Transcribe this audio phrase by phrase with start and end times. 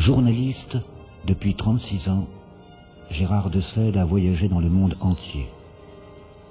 [0.00, 0.78] Journaliste,
[1.26, 2.26] depuis 36 ans,
[3.10, 5.46] Gérard de Sède a voyagé dans le monde entier.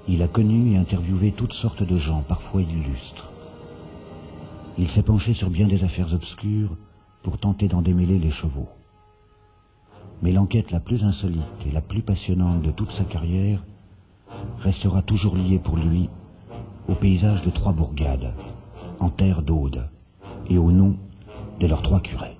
[0.06, 3.28] Il a connu et interviewé toutes sortes de gens, parfois illustres.
[4.78, 6.76] Il s'est penché sur bien des affaires obscures
[7.24, 8.68] pour tenter d'en démêler les chevaux.
[10.22, 13.64] Mais l'enquête la plus insolite et la plus passionnante de toute sa carrière
[14.60, 16.08] restera toujours liée pour lui
[16.86, 18.32] au paysage de trois bourgades,
[19.00, 19.88] en terre d'Aude,
[20.48, 20.94] et au nom
[21.58, 22.39] de leurs trois curés.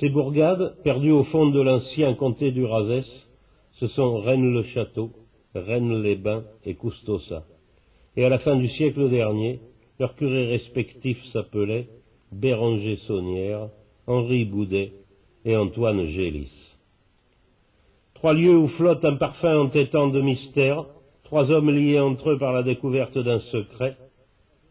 [0.00, 3.28] Ces bourgades, perdues au fond de l'ancien comté du Razès,
[3.72, 5.10] ce sont Rennes-le-Château,
[5.54, 7.44] Rennes-les-Bains et Custosa.
[8.16, 9.60] Et à la fin du siècle dernier,
[9.98, 11.90] leurs curés respectifs s'appelaient
[12.32, 13.68] Béranger Saunière,
[14.06, 14.94] Henri Boudet
[15.44, 16.78] et Antoine Gélis.
[18.14, 20.86] Trois lieux où flotte un parfum entêtant de mystère,
[21.24, 23.98] trois hommes liés entre eux par la découverte d'un secret,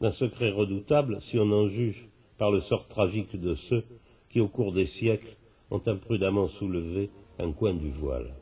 [0.02, 2.08] d'un secret redoutable si on en juge
[2.40, 3.84] par le sort tragique de ceux
[4.30, 5.36] qui, au cours des siècles,
[5.72, 8.34] ont imprudemment soulevé un coin du voile.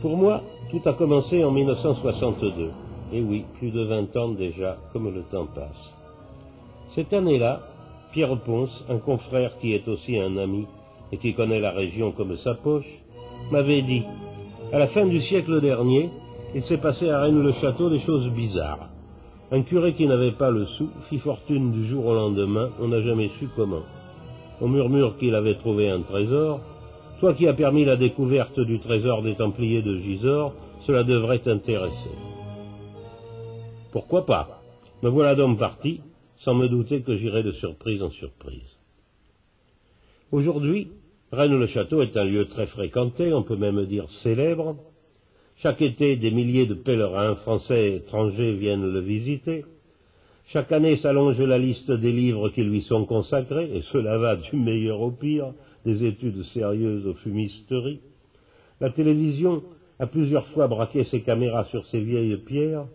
[0.00, 2.70] Pour moi, tout a commencé en 1962.
[3.12, 5.94] Et oui, plus de vingt ans déjà, comme le temps passe.
[6.90, 7.62] Cette année-là,
[8.12, 10.66] Pierre Ponce, un confrère qui est aussi un ami
[11.10, 12.88] et qui connaît la région comme sa poche,
[13.50, 14.02] m'avait dit,
[14.72, 16.10] à la fin du siècle dernier,
[16.54, 18.88] il s'est passé à Rennes-le-Château des choses bizarres.
[19.50, 23.00] Un curé qui n'avait pas le sou fit fortune du jour au lendemain, on n'a
[23.00, 23.84] jamais su comment.
[24.60, 26.60] On murmure qu'il avait trouvé un trésor.
[27.20, 30.54] Toi qui as permis la découverte du trésor des Templiers de Gisors,
[30.86, 32.10] cela devrait t'intéresser.
[33.90, 34.60] Pourquoi pas?
[35.02, 36.02] Me voilà donc parti,
[36.36, 38.76] sans me douter que j'irai de surprise en surprise.
[40.30, 40.88] Aujourd'hui,
[41.32, 44.76] Rennes-le-Château est un lieu très fréquenté, on peut même dire célèbre,
[45.60, 49.64] chaque été, des milliers de pèlerins français et étrangers viennent le visiter.
[50.46, 54.54] Chaque année s'allonge la liste des livres qui lui sont consacrés, et cela va du
[54.54, 55.52] meilleur au pire,
[55.84, 57.98] des études sérieuses aux fumisteries.
[58.80, 59.64] La télévision
[59.98, 62.86] a plusieurs fois braqué ses caméras sur ces vieilles pierres,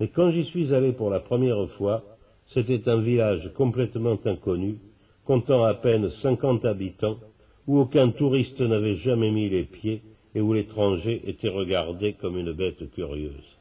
[0.00, 2.02] mais quand j'y suis allé pour la première fois,
[2.46, 4.78] c'était un village complètement inconnu,
[5.26, 7.18] comptant à peine cinquante habitants,
[7.66, 10.00] où aucun touriste n'avait jamais mis les pieds,
[10.34, 13.58] et où l'étranger était regardé comme une bête curieuse.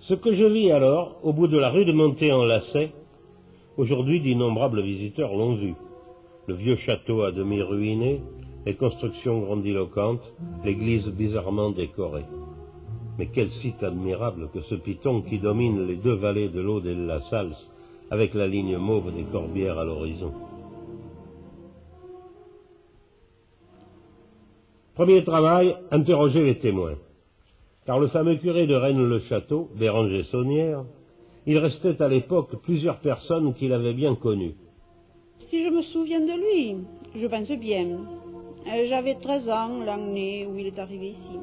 [0.00, 2.92] Ce que je vis alors, au bout de la rue de Montée en lacet,
[3.76, 5.74] aujourd'hui d'innombrables visiteurs l'ont vu.
[6.46, 8.20] Le vieux château à demi ruiné,
[8.64, 10.32] les constructions grandiloquentes,
[10.64, 12.24] l'église bizarrement décorée.
[13.18, 16.90] Mais quel site admirable que ce piton qui domine les deux vallées de l'eau de
[16.90, 17.70] la Salse,
[18.10, 20.32] avec la ligne mauve des Corbières à l'horizon.
[24.96, 26.96] Premier travail, interroger les témoins.
[27.84, 30.84] Car le fameux curé de Rennes-le-Château, Béranger Saunière,
[31.44, 34.54] il restait à l'époque plusieurs personnes qui l'avaient bien connu.
[35.50, 36.76] Si je me souviens de lui,
[37.14, 37.88] je pense bien.
[38.66, 41.38] Euh, j'avais 13 ans l'année où il est arrivé ici.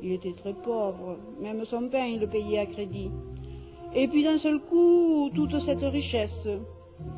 [0.00, 3.10] Il était très pauvre, même son pain il le payait à crédit.
[3.92, 6.48] Et puis d'un seul coup, toute cette richesse,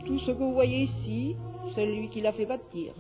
[0.06, 1.36] tout ce que vous voyez ici,
[1.74, 2.94] c'est lui qui l'a fait bâtir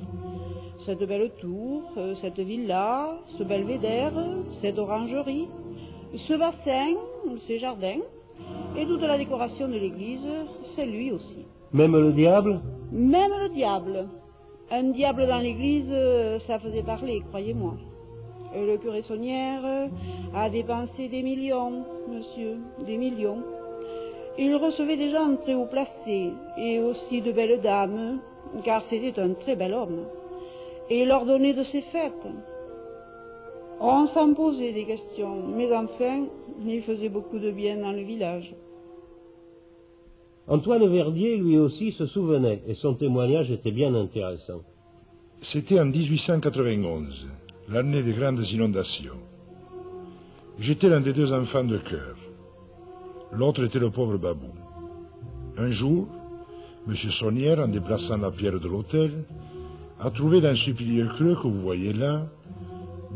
[0.78, 1.82] cette belle tour,
[2.16, 4.12] cette villa, ce belvédère,
[4.60, 5.48] cette orangerie,
[6.16, 6.94] ce bassin,
[7.46, 8.00] ces jardins,
[8.76, 10.26] et toute la décoration de l'église,
[10.64, 11.46] c'est lui aussi.
[11.72, 12.60] Même le diable?
[12.92, 14.08] Même le diable.
[14.70, 15.94] Un diable dans l'église,
[16.38, 17.74] ça faisait parler, croyez-moi.
[18.54, 19.88] Le curé Saunière
[20.34, 23.42] a dépensé des millions, monsieur, des millions.
[24.38, 28.18] Il recevait des gens très haut placés et aussi de belles dames,
[28.62, 30.06] car c'était un très bel homme
[30.90, 32.26] et leur donner de ses fêtes.
[33.80, 36.26] On s'en posait des questions, mais enfin,
[36.64, 38.54] il faisait beaucoup de bien dans le village.
[40.46, 44.60] Antoine Verdier, lui aussi, se souvenait, et son témoignage était bien intéressant.
[45.40, 47.26] C'était en 1891,
[47.68, 49.18] l'année des grandes inondations.
[50.58, 52.16] J'étais l'un des deux enfants de cœur.
[53.32, 54.52] L'autre était le pauvre Babou.
[55.56, 56.06] Un jour,
[56.86, 56.94] M.
[56.94, 59.24] Saunière, en déplaçant la pierre de l'hôtel,
[60.00, 62.26] a trouvé dans ce pilier creux que vous voyez là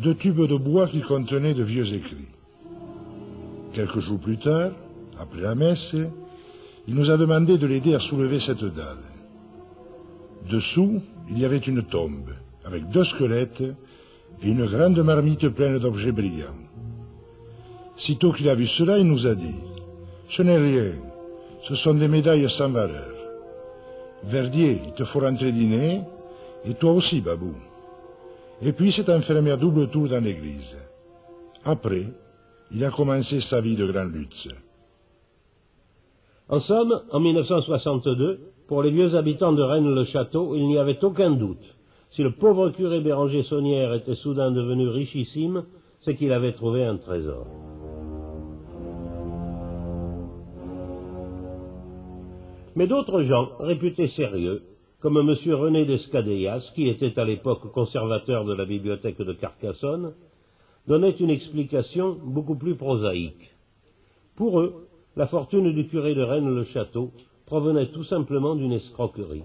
[0.02, 2.28] deux tubes de bois qui contenaient de vieux écrits.
[3.74, 4.70] Quelques jours plus tard,
[5.20, 5.94] après la messe,
[6.86, 9.04] il nous a demandé de l'aider à soulever cette dalle.
[10.48, 12.30] Dessous, il y avait une tombe,
[12.64, 13.62] avec deux squelettes
[14.42, 16.64] et une grande marmite pleine d'objets brillants.
[17.96, 19.56] Sitôt qu'il a vu cela, il nous a dit
[20.30, 20.92] Ce n'est rien,
[21.64, 23.17] ce sont des médailles sans valeur.
[24.24, 26.02] Verdier, il te faut rentrer dîner,
[26.64, 27.54] et toi aussi, Babou.
[28.62, 30.76] Et puis s'est enfermé à double tour dans l'église.
[31.64, 32.06] Après,
[32.72, 34.48] il a commencé sa vie de grand lutte.
[36.48, 41.76] En somme, en 1962, pour les vieux habitants de Rennes-le-Château, il n'y avait aucun doute.
[42.10, 45.64] Si le pauvre curé Béranger Saunière était soudain devenu richissime,
[46.00, 47.46] c'est qu'il avait trouvé un trésor.
[52.78, 54.62] Mais d'autres gens, réputés sérieux,
[55.00, 55.34] comme M.
[55.52, 60.14] René d'Escadéas, qui était à l'époque conservateur de la bibliothèque de Carcassonne,
[60.86, 63.52] donnaient une explication beaucoup plus prosaïque.
[64.36, 64.86] Pour eux,
[65.16, 67.10] la fortune du curé de Rennes-le-Château
[67.46, 69.42] provenait tout simplement d'une escroquerie,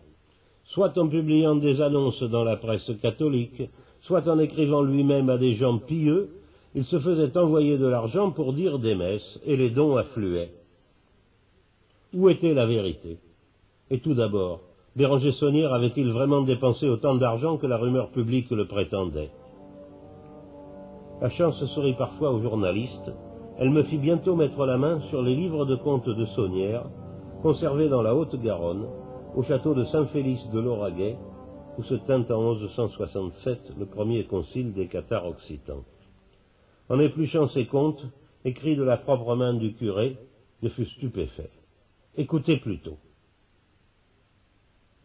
[0.65, 3.63] soit en publiant des annonces dans la presse catholique,
[4.01, 6.30] soit en écrivant lui-même à des gens pieux,
[6.75, 10.53] il se faisait envoyer de l'argent pour dire des messes, et les dons affluaient.
[12.13, 13.18] Où était la vérité?
[13.89, 14.60] Et tout d'abord,
[14.95, 19.31] Béranger Saunière avait-il vraiment dépensé autant d'argent que la rumeur publique le prétendait?
[21.19, 23.12] La chance sourit parfois aux journalistes.
[23.57, 26.86] Elle me fit bientôt mettre la main sur les livres de comptes de Saunière,
[27.42, 28.86] conservés dans la Haute-Garonne,
[29.36, 31.18] au château de Saint-Félix de Lauragais,
[31.80, 35.83] où se tint en 1167 le premier concile des Cathares occitans.
[36.89, 38.06] En épluchant ces comptes,
[38.45, 40.18] écrits de la propre main du curé,
[40.62, 41.50] je fus stupéfait.
[42.15, 42.98] Écoutez plutôt.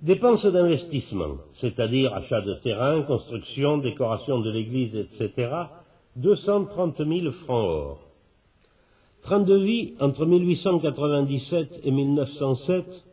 [0.00, 5.50] Dépenses d'investissement, c'est-à-dire achat de terrain, construction, décoration de l'église, etc.,
[6.16, 8.00] 230 000 francs or.
[9.22, 13.04] Train de vie entre 1897 et 1907,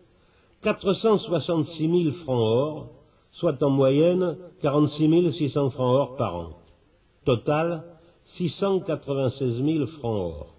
[0.62, 2.90] 466 000 francs or,
[3.32, 6.50] soit en moyenne 46 600 francs or par an.
[7.24, 7.84] Total,
[8.26, 10.56] 696 000 francs or.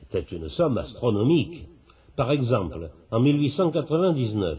[0.00, 1.68] C'était une somme astronomique.
[2.18, 4.58] Par exemple, en 1899,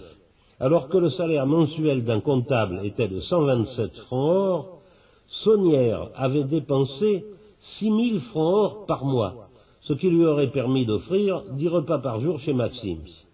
[0.62, 4.82] alors que le salaire mensuel d'un comptable était de 127 francs or,
[5.28, 7.26] Saunière avait dépensé
[7.60, 9.50] 6 000 francs or par mois,
[9.82, 13.26] ce qui lui aurait permis d'offrir 10 repas par jour chez Maxims.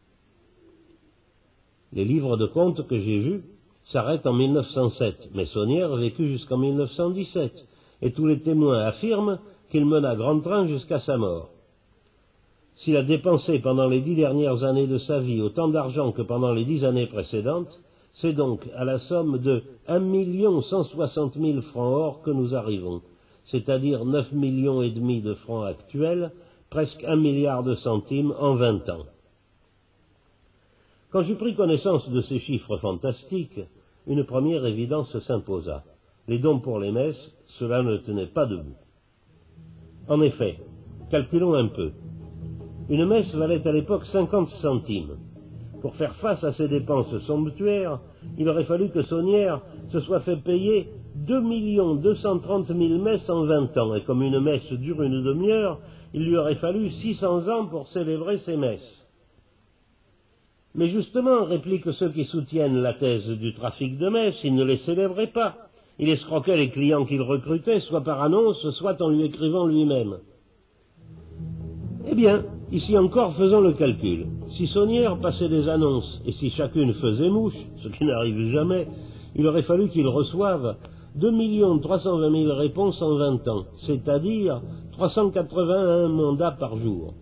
[1.94, 3.44] Les livres de compte que j'ai vus
[3.84, 7.64] s'arrêtent en 1907, mais Saunière vécut jusqu'en 1917,
[8.02, 9.38] et tous les témoins affirment
[9.70, 11.52] qu'il mena grand train jusqu'à sa mort.
[12.76, 16.54] S'il a dépensé pendant les dix dernières années de sa vie autant d'argent que pendant
[16.54, 17.82] les dix années précédentes,
[18.14, 22.56] c'est donc à la somme de un million cent soixante mille francs or que nous
[22.56, 23.02] arrivons,
[23.46, 26.32] c'est-à-dire neuf millions et demi de francs actuels,
[26.70, 29.06] presque un milliard de centimes en vingt ans.
[31.12, 33.62] Quand j'eus pris connaissance de ces chiffres fantastiques,
[34.08, 35.84] une première évidence s'imposa.
[36.28, 38.76] Les dons pour les messes, cela ne tenait pas debout.
[40.10, 40.60] En effet,
[41.10, 41.92] calculons un peu.
[42.90, 45.18] Une messe valait à l'époque 50 centimes.
[45.82, 48.00] Pour faire face à ces dépenses somptuaires,
[48.38, 51.42] il aurait fallu que Saunière se soit fait payer 2
[51.98, 55.80] 230 000 messes en 20 ans, et comme une messe dure une demi-heure,
[56.14, 59.06] il lui aurait fallu 600 ans pour célébrer ces messes.
[60.76, 64.78] Mais justement, répliquent ceux qui soutiennent la thèse du trafic de messes, il ne les
[64.78, 65.56] célébrait pas.
[65.98, 70.18] Il escroquait les clients qu'il recrutait, soit par annonce, soit en lui écrivant lui-même.
[72.08, 74.26] Eh bien, Ici encore, faisons le calcul.
[74.50, 78.88] Si Saunière passait des annonces, et si chacune faisait mouche, ce qui n'arrive jamais,
[79.36, 80.76] il aurait fallu qu'il reçoive
[81.16, 84.62] 2 320 000 réponses en 20 ans, c'est-à-dire
[84.94, 87.14] 381 mandats par jour.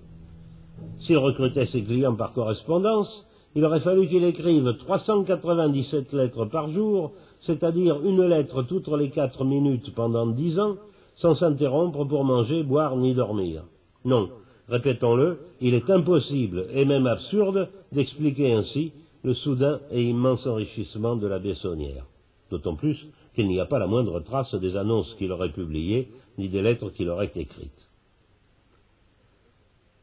[0.99, 7.11] S'il recrutait ses clients par correspondance, il aurait fallu qu'il écrive 397 lettres par jour,
[7.41, 10.77] c'est-à-dire une lettre toutes les quatre minutes pendant dix ans,
[11.15, 13.63] sans s'interrompre pour manger, boire ni dormir.
[14.05, 14.29] Non,
[14.73, 18.91] Répétons-le, il est impossible et même absurde d'expliquer ainsi
[19.23, 22.07] le soudain et immense enrichissement de la Bessonnière,
[22.49, 22.97] d'autant plus
[23.35, 26.07] qu'il n'y a pas la moindre trace des annonces qu'il aurait publiées,
[26.39, 27.87] ni des lettres qu'il aurait écrites.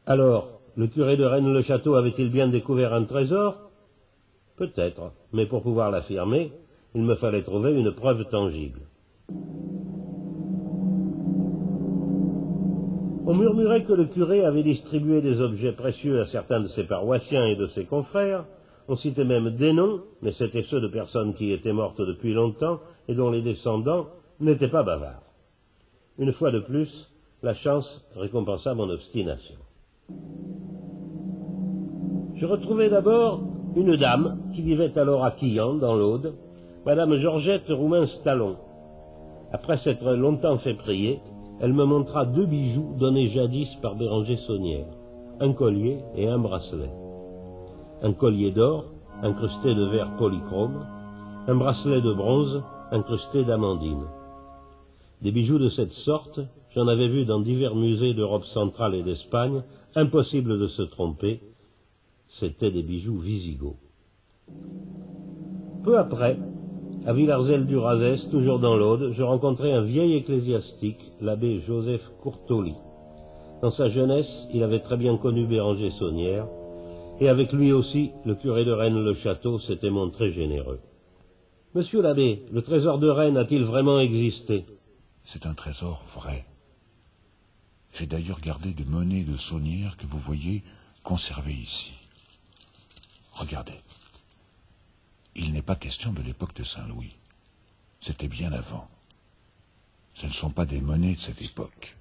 [0.05, 3.57] Alors, le curé de Rennes-le-Château avait-il bien découvert un trésor?
[4.55, 6.53] Peut-être, mais pour pouvoir l'affirmer,
[6.95, 8.79] il me fallait trouver une preuve tangible.
[13.31, 17.45] On murmurait que le curé avait distribué des objets précieux à certains de ses paroissiens
[17.45, 18.43] et de ses confrères.
[18.89, 22.81] On citait même des noms, mais c'étaient ceux de personnes qui étaient mortes depuis longtemps
[23.07, 24.07] et dont les descendants
[24.41, 25.23] n'étaient pas bavards.
[26.19, 27.09] Une fois de plus,
[27.41, 29.55] la chance récompensa mon obstination.
[32.35, 33.39] Je retrouvai d'abord
[33.77, 36.33] une dame qui vivait alors à Quillan, dans l'Aude,
[36.85, 38.57] Madame Georgette Roumain-Stallon.
[39.53, 41.21] Après s'être longtemps fait prier,
[41.61, 44.87] elle me montra deux bijoux donnés jadis par Béranger Saunière,
[45.39, 46.89] un collier et un bracelet.
[48.01, 48.85] Un collier d'or,
[49.21, 50.83] incrusté de verre polychrome,
[51.47, 54.05] un bracelet de bronze, incrustés d'amandine.
[55.21, 56.39] Des bijoux de cette sorte,
[56.71, 59.61] j'en avais vu dans divers musées d'Europe centrale et d'Espagne,
[59.93, 61.41] impossible de se tromper,
[62.27, 63.75] c'étaient des bijoux visigoths.
[65.83, 66.39] Peu après,
[67.05, 72.75] à Villarzel-du-Razès, toujours dans l'Aude, je rencontrai un vieil ecclésiastique, l'abbé Joseph Courtoli.
[73.61, 76.47] Dans sa jeunesse, il avait très bien connu Béranger Saunière,
[77.19, 80.79] et avec lui aussi, le curé de Rennes-le-Château s'était montré généreux.
[81.73, 84.65] Monsieur l'abbé, le trésor de Rennes a-t-il vraiment existé?
[85.23, 86.45] C'est un trésor vrai.
[87.93, 90.63] J'ai d'ailleurs gardé des monnaies de Saunière que vous voyez
[91.03, 91.91] conservées ici.
[93.33, 93.73] Regardez.
[95.35, 97.15] Il n'est pas question de l'époque de Saint-Louis.
[98.01, 98.87] C'était bien avant.
[100.15, 101.95] Ce ne sont pas des monnaies de cette époque.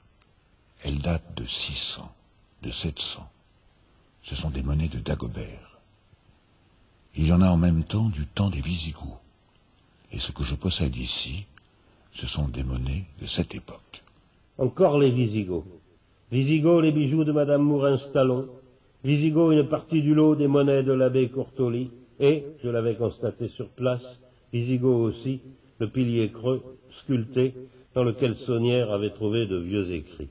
[0.83, 2.11] Elles datent de 600,
[2.63, 3.29] de 700.
[4.23, 5.79] Ce sont des monnaies de Dagobert.
[7.17, 9.21] Il y en a en même temps du temps des Visigoths.
[10.13, 11.45] Et ce que je possède ici,
[12.13, 14.03] ce sont des monnaies de cette époque.
[14.59, 15.65] Encore les Visigoths.
[16.33, 18.49] Visigoths, les bijoux de Madame Mourin-Stallon.
[19.05, 21.91] Visigoths, une partie du lot des monnaies de l'abbé Courtoli.
[22.21, 24.05] Et, je l'avais constaté sur place,
[24.53, 25.41] Visigoths aussi,
[25.79, 26.61] le pilier creux,
[27.03, 27.55] sculpté,
[27.95, 30.29] dans lequel Saunière avait trouvé de vieux écrits.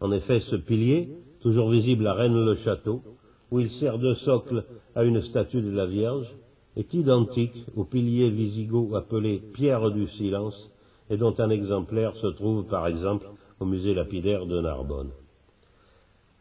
[0.00, 1.08] En effet, ce pilier,
[1.40, 3.02] toujours visible à Rennes-le-Château,
[3.50, 4.64] où il sert de socle
[4.94, 6.30] à une statue de la Vierge,
[6.76, 10.70] est identique au pilier visigoth appelé Pierre du Silence,
[11.08, 13.26] et dont un exemplaire se trouve par exemple
[13.58, 15.10] au musée lapidaire de Narbonne.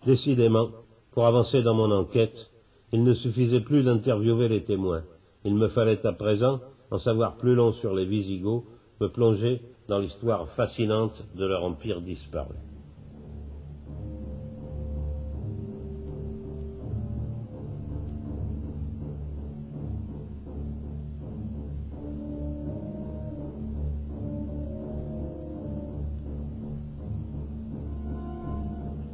[0.06, 0.70] Décidément,
[1.12, 2.50] pour avancer dans mon enquête,
[2.91, 5.03] il ne suffisait plus d'interviewer les témoins.
[5.46, 6.60] Il me fallait à présent
[6.91, 8.65] en savoir plus long sur les Visigoths,
[9.00, 12.55] me plonger dans l'histoire fascinante de leur empire disparu.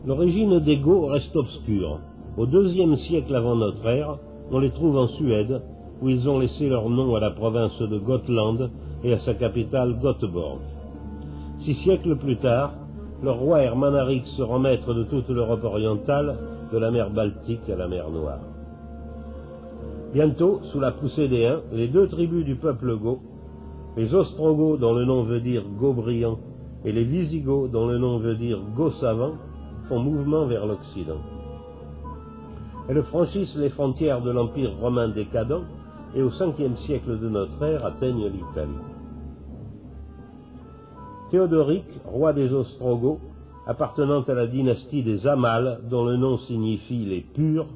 [0.06, 2.00] L'origine des Goths reste obscure.
[2.38, 4.18] Au deuxième siècle avant notre ère,
[4.52, 5.62] on les trouve en Suède,
[6.02, 8.70] où ils ont laissé leur nom à la province de Gotland
[9.06, 10.60] et à sa capitale Göteborg.
[11.60, 12.74] Six siècles plus tard,
[13.24, 16.38] leur roi Hermanaric se rend maître de toute l'Europe orientale,
[16.74, 18.42] de la mer Baltique à la mer Noire.
[20.14, 23.20] Bientôt, sous la poussée des Huns, les deux tribus du peuple Goth,
[23.96, 26.06] les Ostrogoths dont le nom veut dire Goth
[26.84, 29.36] et les Visigoths dont le nom veut dire Goth-savant,
[29.88, 31.20] font mouvement vers l'Occident.
[32.88, 35.64] Elles franchissent les frontières de l'Empire romain décadent
[36.16, 38.72] et au Ve siècle de notre ère atteignent l'Italie.
[41.32, 43.20] Théodoric, roi des Ostrogoths,
[43.66, 47.68] appartenant à la dynastie des Amals, dont le nom signifie les purs,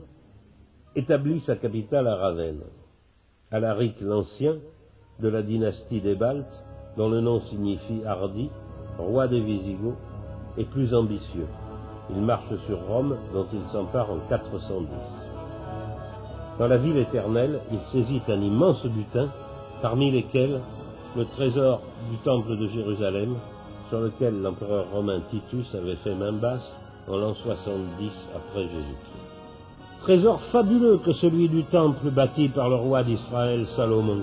[0.95, 2.61] établit sa capitale à Ravenne.
[3.51, 4.57] Alaric l'Ancien,
[5.19, 6.63] de la dynastie des Baltes,
[6.95, 8.49] dont le nom signifie hardi,
[8.99, 9.97] roi des Visigoths,
[10.57, 11.47] est plus ambitieux.
[12.15, 14.87] Il marche sur Rome, dont il s'empare en 410.
[16.57, 19.29] Dans la ville éternelle, il saisit un immense butin,
[19.81, 20.59] parmi lesquels
[21.15, 23.35] le trésor du temple de Jérusalem,
[23.89, 26.75] sur lequel l'empereur romain Titus avait fait main basse
[27.07, 29.19] en l'an 70 après Jésus-Christ.
[30.01, 34.21] Trésor fabuleux que celui du temple bâti par le roi d'Israël Salomon.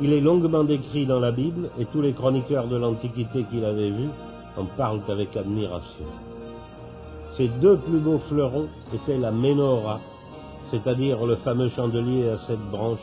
[0.00, 3.90] Il est longuement décrit dans la Bible et tous les chroniqueurs de l'Antiquité qui l'avaient
[3.90, 4.08] vu
[4.56, 6.06] en parlent avec admiration.
[7.36, 10.00] Ses deux plus beaux fleurons étaient la menorah,
[10.70, 12.98] c'est-à-dire le fameux chandelier à sept branches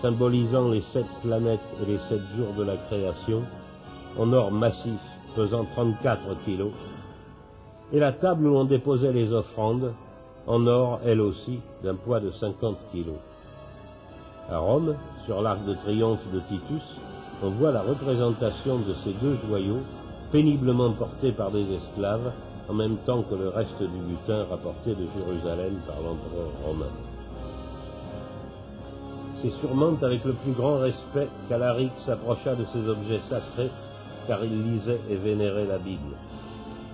[0.00, 3.42] symbolisant les sept planètes et les sept jours de la création,
[4.18, 5.00] en or massif
[5.34, 6.72] pesant 34 kilos,
[7.92, 9.92] et la table où on déposait les offrandes,
[10.46, 13.16] en or elle aussi d'un poids de 50 kilos.
[14.50, 17.00] À Rome, sur l'arc de triomphe de Titus,
[17.42, 19.80] on voit la représentation de ces deux joyaux,
[20.32, 22.32] péniblement portés par des esclaves,
[22.68, 26.90] en même temps que le reste du butin rapporté de Jérusalem par l'empereur romain.
[29.42, 33.70] C'est sûrement avec le plus grand respect qu'Alaric s'approcha de ces objets sacrés,
[34.26, 36.16] car il lisait et vénérait la Bible.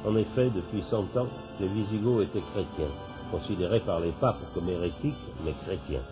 [0.04, 1.28] En effet, depuis cent ans,
[1.60, 2.92] les Visigoths étaient chrétiens,
[3.30, 6.02] considérés par les papes comme hérétiques, mais chrétiens.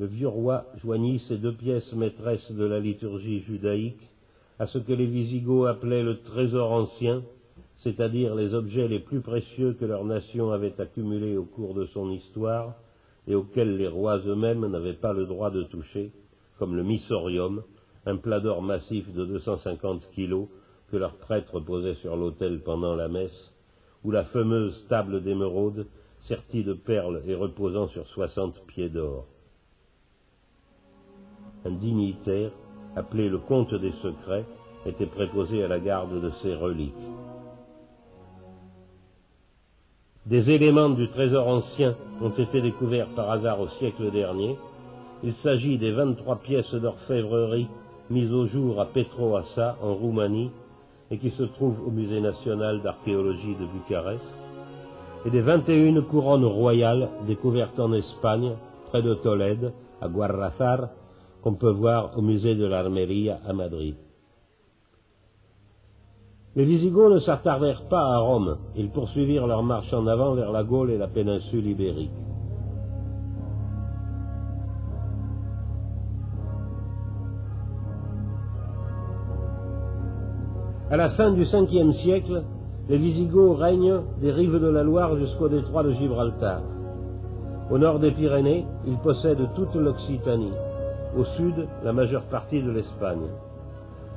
[0.00, 4.08] Le vieux roi joignit ces deux pièces maîtresses de la liturgie judaïque
[4.58, 7.22] à ce que les Visigoths appelaient le trésor ancien,
[7.78, 12.10] c'est-à-dire les objets les plus précieux que leur nation avait accumulés au cours de son
[12.10, 12.74] histoire
[13.26, 16.12] et auxquels les rois eux-mêmes n'avaient pas le droit de toucher,
[16.58, 17.62] comme le missorium,
[18.06, 20.48] un plat d'or massif de 250 kilos
[20.90, 23.54] que leurs prêtres posaient sur l'autel pendant la messe,
[24.04, 25.86] ou la fameuse table d'émeraude
[26.20, 29.26] sertie de perles et reposant sur soixante pieds d'or.
[31.64, 32.50] Un dignitaire,
[32.96, 34.46] appelé le comte des secrets,
[34.86, 36.94] était préposé à la garde de ses reliques.
[40.28, 44.58] Des éléments du trésor ancien ont été découverts par hasard au siècle dernier.
[45.24, 47.66] Il s'agit des 23 pièces d'orfèvrerie
[48.10, 50.50] mises au jour à Petroassa, en Roumanie,
[51.10, 54.36] et qui se trouvent au Musée national d'archéologie de Bucarest,
[55.24, 58.52] et des 21 couronnes royales découvertes en Espagne,
[58.90, 60.90] près de Tolède, à Guarrazar,
[61.40, 63.96] qu'on peut voir au musée de l'Armeria à Madrid.
[66.58, 70.64] Les Visigoths ne s'attardèrent pas à Rome, ils poursuivirent leur marche en avant vers la
[70.64, 72.10] Gaule et la péninsule ibérique.
[80.90, 82.42] À la fin du Ve siècle,
[82.88, 86.62] les Visigoths règnent des rives de la Loire jusqu'au détroit de Gibraltar.
[87.70, 90.54] Au nord des Pyrénées, ils possèdent toute l'Occitanie.
[91.16, 93.28] Au sud, la majeure partie de l'Espagne.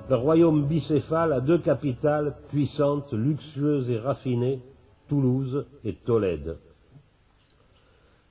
[0.10, 4.62] Le royaume bicéphale a deux capitales puissantes, luxueuses et raffinées,
[5.08, 6.58] Toulouse et Tolède.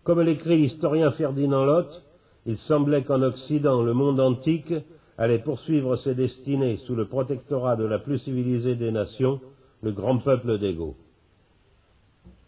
[0.03, 2.03] Comme l'écrit l'historien Ferdinand Lotte,
[2.47, 4.75] il semblait qu'en Occident, le monde antique
[5.19, 9.41] allait poursuivre ses destinées sous le protectorat de la plus civilisée des nations,
[9.83, 10.77] le grand peuple des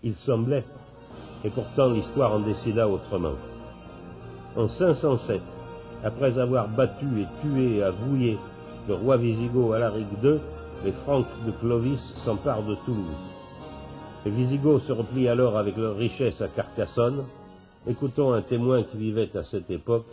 [0.03, 0.65] Il semblait,
[1.45, 3.35] et pourtant l'histoire en décida autrement.
[4.57, 5.41] En 507,
[6.03, 8.39] après avoir battu et tué et avoué
[8.89, 10.41] le roi wisigoth Alaric II,
[10.85, 13.33] les Francs de Clovis s'emparent de Toulouse.
[14.25, 17.25] Les Visigoths se replient alors avec leur richesse à Carcassonne.
[17.87, 20.07] Écoutons un témoin qui vivait à cette époque,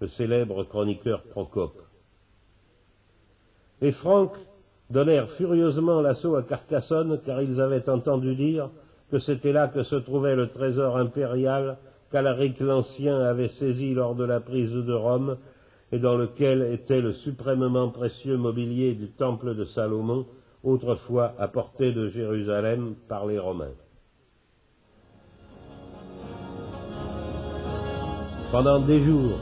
[0.00, 1.80] le célèbre chroniqueur Procope.
[3.80, 4.32] Les Francs
[4.90, 8.68] donnèrent furieusement l'assaut à Carcassonne car ils avaient entendu dire
[9.10, 11.78] que c'était là que se trouvait le trésor impérial
[12.10, 15.36] qu'Alaric l'Ancien avait saisi lors de la prise de Rome
[15.92, 20.26] et dans lequel était le suprêmement précieux mobilier du temple de Salomon,
[20.64, 23.76] autrefois apporté de Jérusalem par les Romains.
[28.50, 29.38] Pendant des jours,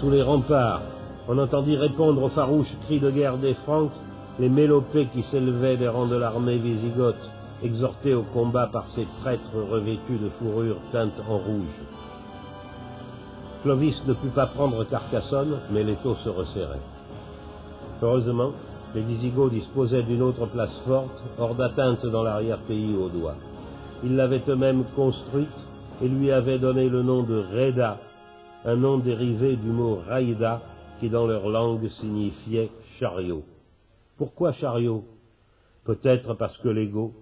[0.00, 0.82] sous les remparts,
[1.28, 3.92] on entendit répondre aux farouches cris de guerre des Francs
[4.38, 7.30] les mélopées qui s'élevaient des rangs de l'armée visigothe,
[7.62, 12.01] exhortés au combat par ces prêtres revêtus de fourrures teintes en rouge.
[13.62, 16.80] Clovis ne put pas prendre Carcassonne, mais les taux se resserraient.
[18.02, 18.52] Heureusement,
[18.94, 23.36] les Visigoths disposaient d'une autre place forte, hors d'atteinte dans l'arrière-pays au doigt.
[24.02, 25.48] Ils l'avaient eux-mêmes construite
[26.02, 28.00] et lui avaient donné le nom de Reda,
[28.64, 30.60] un nom dérivé du mot Raïda,
[30.98, 33.44] qui dans leur langue signifiait chariot.
[34.18, 35.04] Pourquoi chariot?
[35.84, 37.12] Peut-être parce que les Goths,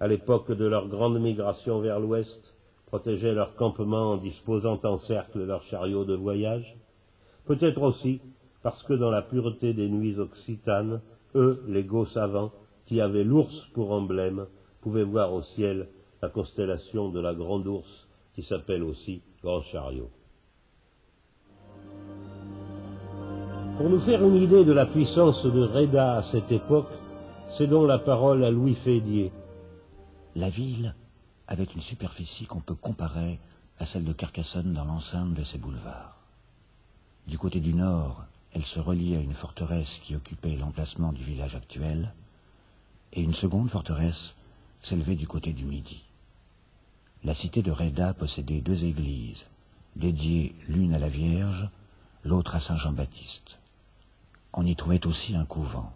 [0.00, 2.55] à l'époque de leur grande migration vers l'ouest,
[2.86, 6.76] protégeaient leur campement en disposant en cercle leurs chariots de voyage.
[7.46, 8.20] Peut-être aussi
[8.62, 11.00] parce que dans la pureté des nuits occitanes,
[11.34, 12.50] eux, les Goths savants,
[12.86, 14.46] qui avaient l'ours pour emblème,
[14.80, 15.88] pouvaient voir au ciel
[16.22, 20.10] la constellation de la grande ours, qui s'appelle aussi Grand Chariot.
[23.76, 26.90] Pour nous faire une idée de la puissance de Reda à cette époque,
[27.58, 29.32] cédons la parole à Louis Fédier.
[30.34, 30.94] La ville
[31.48, 33.38] avait une superficie qu'on peut comparer
[33.78, 36.16] à celle de Carcassonne dans l'enceinte de ses boulevards.
[37.26, 41.54] Du côté du nord, elle se reliait à une forteresse qui occupait l'emplacement du village
[41.54, 42.12] actuel,
[43.12, 44.34] et une seconde forteresse
[44.80, 46.02] s'élevait du côté du midi.
[47.24, 49.46] La cité de Reda possédait deux églises,
[49.96, 51.68] dédiées l'une à la Vierge,
[52.24, 53.58] l'autre à Saint Jean-Baptiste
[54.56, 55.92] on y trouvait aussi un couvent.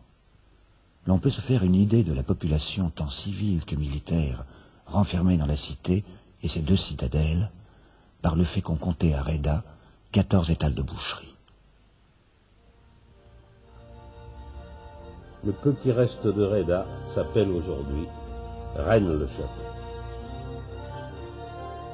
[1.06, 4.44] L'on peut se faire une idée de la population tant civile que militaire
[4.90, 6.05] renfermée dans la cité
[6.42, 7.50] et ses deux citadelles
[8.22, 9.62] par le fait qu'on comptait à Reda
[10.12, 11.35] quatorze étals de boucherie.
[15.44, 18.07] Le peu qui reste de Reda s'appelle aujourd'hui
[18.76, 19.70] Rennes-le-Château.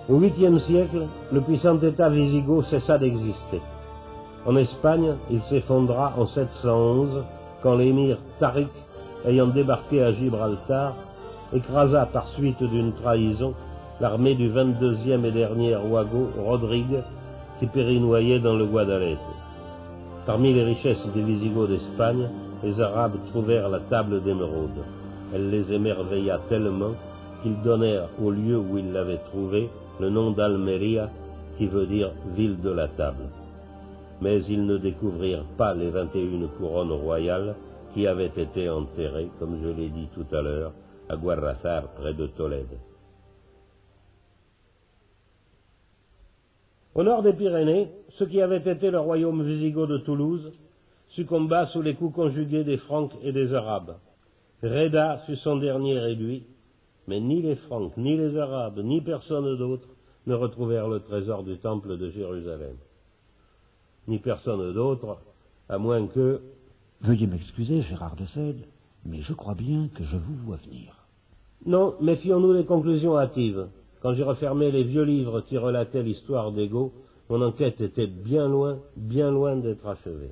[0.09, 3.61] Au huitième siècle, le puissant État wisigoth cessa d'exister.
[4.47, 7.25] En Espagne, il s'effondra en 711
[7.63, 8.71] quand l'émir Tariq,
[9.25, 10.95] ayant débarqué à Gibraltar,
[11.53, 13.55] écrasa par suite d'une trahison
[14.01, 17.03] l'armée du 22e et dernier Ouago, Rodrigue,
[17.59, 19.19] qui périt noyé dans le Guadalete.
[20.27, 22.29] Parmi les richesses des Visigoths d'Espagne,
[22.63, 24.85] les Arabes trouvèrent la table d'émeraude.
[25.35, 26.93] Elle les émerveilla tellement
[27.43, 31.09] qu'ils donnèrent au lieu où ils l'avaient trouvée le nom d'Almeria,
[31.57, 33.25] qui veut dire ville de la table
[34.21, 37.55] mais ils ne découvrirent pas les vingt et une couronnes royales
[37.93, 40.73] qui avaient été enterrées, comme je l'ai dit tout à l'heure,
[41.09, 42.79] à Guarrazar, près de Tolède.
[46.95, 50.53] Au nord des Pyrénées, ce qui avait été le royaume wisigoth de Toulouse
[51.09, 53.97] succomba sous les coups conjugués des Francs et des Arabes.
[54.63, 56.47] Reda fut son dernier réduit,
[57.07, 59.89] mais ni les Francs, ni les Arabes, ni personne d'autre
[60.27, 62.77] ne retrouvèrent le trésor du temple de Jérusalem.
[64.09, 65.19] Ni personne d'autre,
[65.69, 66.41] à moins que...
[67.03, 68.65] Veuillez m'excuser, Gérard de Sède,
[69.09, 71.07] mais je crois bien que je vous vois venir.
[71.65, 73.67] Non, méfions-nous des conclusions hâtives.
[74.01, 76.93] Quand j'ai refermé les vieux livres qui relataient l'histoire d'Ego,
[77.29, 80.31] mon enquête était bien loin, bien loin d'être achevée.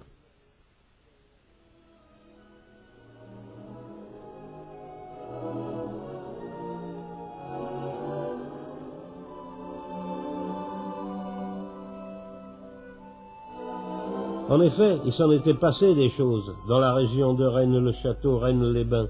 [14.54, 19.08] En effet, il s'en était passé des choses dans la région de Rennes-le-Château, Rennes-les-Bains,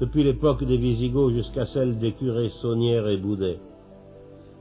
[0.00, 3.60] depuis l'époque des Visigoths jusqu'à celle des curés Saunière et Boudet.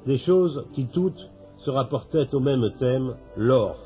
[0.06, 3.78] Des choses qui toutes se rapportaient au même thème, l'or,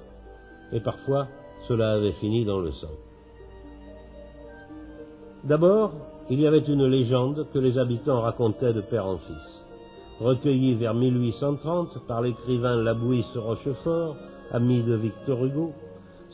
[0.74, 1.28] et parfois
[1.70, 2.92] cela avait fini dans le sang.
[5.46, 5.94] D'abord,
[6.30, 9.66] il y avait une légende que les habitants racontaient de père en fils.
[10.20, 14.18] Recueillie vers 1830 par l'écrivain Labouisse Rochefort,
[14.52, 15.72] ami de Victor Hugo,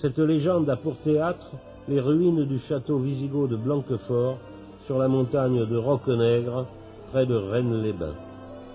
[0.01, 1.51] cette légende a pour théâtre
[1.87, 4.37] les ruines du château wisigoth de Blanquefort
[4.85, 6.65] sur la montagne de Roquenègre,
[7.11, 8.15] près de Rennes-les-Bains.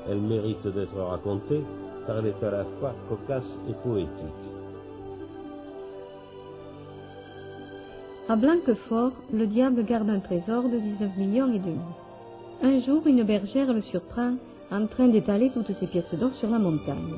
[0.08, 1.62] Elle mérite d'être racontée
[2.06, 4.10] car elle est à la fois cocasse et poétique.
[8.28, 11.80] À Blanquefort, le diable garde un trésor de 19 millions et demi.
[12.62, 14.34] Un jour, une bergère le surprend
[14.70, 17.14] en train d'étaler toutes ses pièces d'or sur la montagne.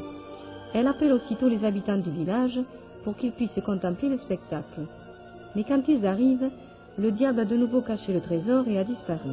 [0.74, 2.60] Elle appelle aussitôt les habitants du village
[3.06, 4.80] pour qu'ils puissent contempler le spectacle.
[5.54, 6.50] Mais quand ils arrivent,
[6.98, 9.30] le diable a de nouveau caché le trésor et a disparu.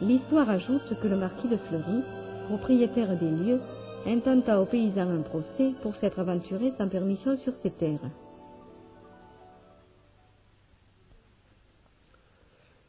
[0.00, 2.02] L'histoire ajoute que le marquis de Fleury,
[2.46, 3.60] propriétaire des lieux,
[4.06, 8.10] intenta aux paysans un procès pour s'être aventuré sans permission sur ses terres.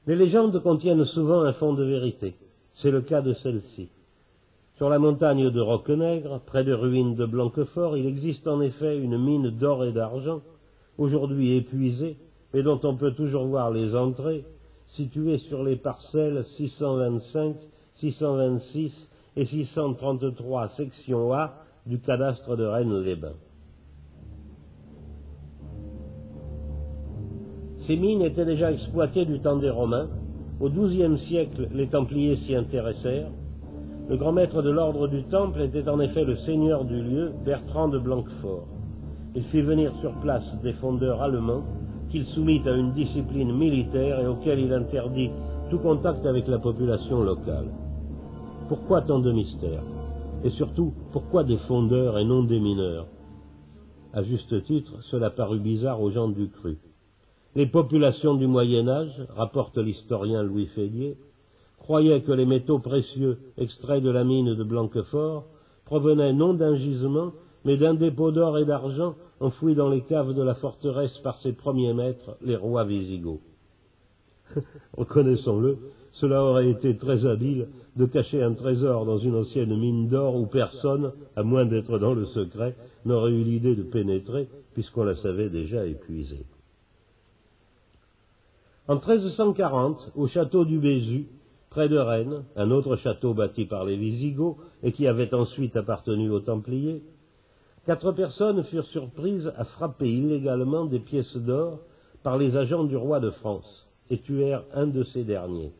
[0.05, 2.35] Les légendes contiennent souvent un fond de vérité.
[2.73, 3.89] C'est le cas de celle-ci.
[4.77, 9.17] Sur la montagne de Roquenègre, près des ruines de Blanquefort, il existe en effet une
[9.17, 10.41] mine d'or et d'argent,
[10.97, 12.17] aujourd'hui épuisée,
[12.53, 14.43] mais dont on peut toujours voir les entrées,
[14.87, 17.55] située sur les parcelles 625,
[17.95, 21.53] 626 et 633 section A
[21.85, 23.37] du cadastre de Rennes-les-Bains.
[27.87, 30.09] Ces mines étaient déjà exploitées du temps des Romains.
[30.59, 33.31] Au XIIe siècle, les Templiers s'y intéressèrent.
[34.07, 37.87] Le grand maître de l'ordre du Temple était en effet le seigneur du lieu, Bertrand
[37.87, 38.67] de Blanquefort.
[39.33, 41.63] Il fit venir sur place des fondeurs allemands
[42.11, 45.31] qu'il soumit à une discipline militaire et auquel il interdit
[45.71, 47.65] tout contact avec la population locale.
[48.69, 49.83] Pourquoi tant de mystères?
[50.43, 53.07] Et surtout, pourquoi des fondeurs et non des mineurs?
[54.13, 56.77] À juste titre, cela parut bizarre aux gens du cru.
[57.55, 61.17] Les populations du Moyen Âge, rapporte l'historien Louis Fédier,
[61.85, 65.45] croyait que les métaux précieux extraits de la mine de Blanquefort
[65.85, 67.31] provenaient non d'un gisement,
[67.63, 71.53] mais d'un dépôt d'or et d'argent enfoui dans les caves de la forteresse par ses
[71.53, 73.39] premiers maîtres, les rois visigoths.
[74.97, 75.77] Reconnaissons-le,
[76.13, 80.47] cela aurait été très habile de cacher un trésor dans une ancienne mine d'or où
[80.47, 85.49] personne, à moins d'être dans le secret, n'aurait eu l'idée de pénétrer, puisqu'on la savait
[85.49, 86.47] déjà épuisée.
[88.87, 91.27] En 1340, au château du Bézu,
[91.75, 96.29] près de Rennes, un autre château bâti par les Visigoths et qui avait ensuite appartenu
[96.29, 97.03] aux Templiers,
[97.85, 101.79] quatre personnes furent surprises à frapper illégalement des pièces d'or
[102.23, 105.73] par les agents du roi de France et tuèrent un de ces derniers.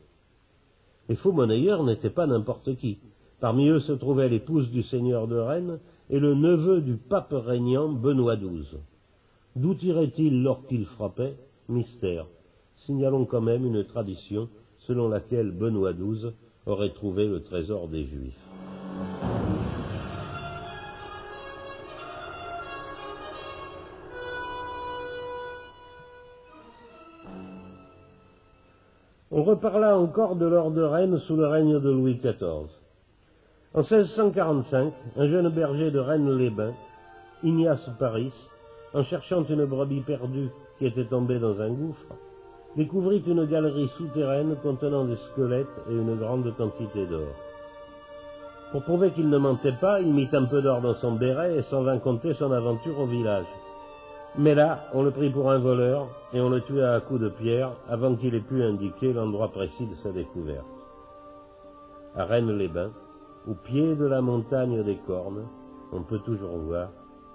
[1.07, 2.97] Les faux monnayeurs n'étaient pas n'importe qui.
[3.39, 5.79] Parmi eux se trouvait l'épouse du seigneur de Rennes
[6.09, 8.79] et le neveu du pape régnant Benoît XII.
[9.55, 11.37] D'où tirait-il l'or qu'il frappait
[11.69, 12.25] Mystère.
[12.85, 14.49] Signalons quand même une tradition
[14.87, 16.31] selon laquelle Benoît XII
[16.65, 18.33] aurait trouvé le trésor des Juifs.
[29.31, 32.69] On reparla encore de l'or de Rennes sous le règne de Louis XIV.
[33.73, 36.73] En 1645, un jeune berger de Rennes-les-Bains,
[37.43, 38.31] Ignace Paris,
[38.93, 42.07] en cherchant une brebis perdue qui était tombée dans un gouffre,
[42.75, 47.33] découvrit une galerie souterraine contenant des squelettes et une grande quantité d'or.
[48.71, 51.61] Pour prouver qu'il ne mentait pas, il mit un peu d'or dans son béret et
[51.61, 53.45] s'en vint compter son aventure au village.
[54.37, 57.29] Mais là, on le prit pour un voleur et on le tua à coups de
[57.29, 60.65] pierre avant qu'il ait pu indiquer l'endroit précis de sa découverte.
[62.15, 62.91] À Rennes-les-Bains,
[63.47, 65.45] au pied de la montagne des Cornes,
[65.93, 66.89] on peut toujours voir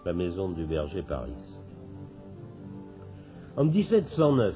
[0.05, 1.33] la maison du berger Paris.
[3.57, 4.55] En 1709,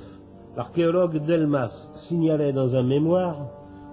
[0.57, 1.73] l'archéologue Delmas
[2.09, 3.37] signalait dans un mémoire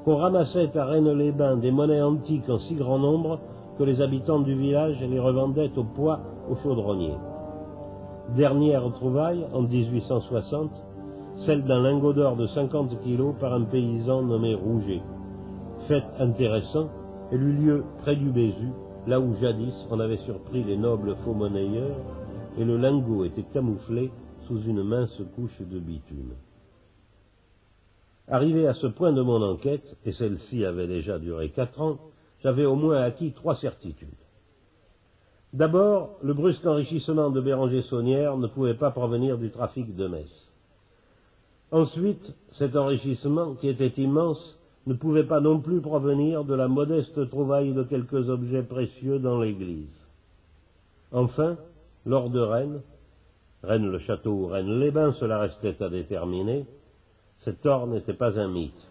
[0.03, 3.39] qu'on ramassait à Rennes-les-Bains des monnaies antiques en si grand nombre
[3.77, 6.19] que les habitants du village les revendaient au poids
[6.49, 7.17] aux chaudronniers.
[8.35, 10.71] Dernière trouvaille, en 1860,
[11.45, 15.01] celle d'un lingot d'or de 50 kilos par un paysan nommé Rouget.
[15.87, 16.89] Fait intéressant,
[17.31, 18.69] elle eut lieu près du Bézu,
[19.07, 21.97] là où jadis on avait surpris les nobles faux monnayeurs,
[22.57, 24.11] et le lingot était camouflé
[24.47, 26.33] sous une mince couche de bitume.
[28.27, 31.99] Arrivé à ce point de mon enquête, et celle-ci avait déjà duré quatre ans,
[32.43, 34.09] j'avais au moins acquis trois certitudes.
[35.53, 40.53] D'abord, le brusque enrichissement de Béranger Saunière ne pouvait pas provenir du trafic de Metz.
[41.71, 44.57] Ensuite, cet enrichissement, qui était immense,
[44.87, 49.39] ne pouvait pas non plus provenir de la modeste trouvaille de quelques objets précieux dans
[49.39, 49.95] l'église.
[51.11, 51.57] Enfin,
[52.05, 52.81] lors de Rennes,
[53.63, 56.65] Rennes le château ou Rennes les bains, cela restait à déterminer,
[57.43, 58.87] cet or n'était pas un mythe.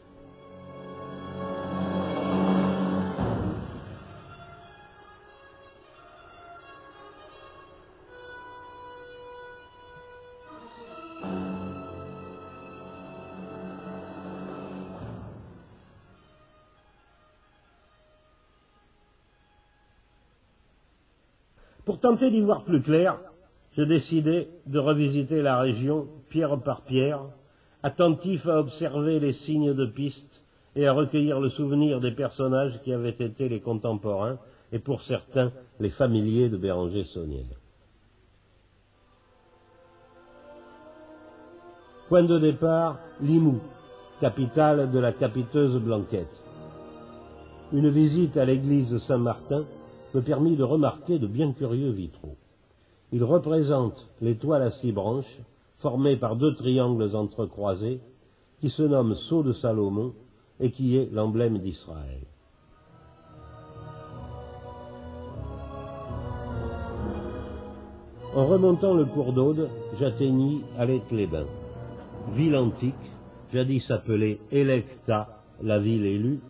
[21.84, 23.18] Pour tenter d'y voir plus clair,
[23.76, 27.20] je décidai de revisiter la région pierre par pierre,
[27.82, 30.40] attentif à observer les signes de piste
[30.76, 34.38] et à recueillir le souvenir des personnages qui avaient été les contemporains
[34.72, 37.44] et pour certains les familiers de Béranger Saunière.
[42.08, 43.60] Point de départ, Limoux,
[44.20, 46.42] capitale de la capiteuse Blanquette.
[47.72, 49.64] Une visite à l'église Saint-Martin
[50.12, 52.36] me permit de remarquer de bien curieux vitraux.
[53.12, 55.38] Ils représentent l'étoile à six branches,
[55.80, 58.00] formée par deux triangles entrecroisés,
[58.60, 60.12] qui se nomme Sceau de Salomon
[60.60, 62.20] et qui est l'emblème d'Israël.
[68.34, 71.48] En remontant le cours d'Aude, j'atteignis Alette-les-Bains,
[72.34, 72.94] ville antique,
[73.52, 76.40] jadis appelée Electa, la ville élue,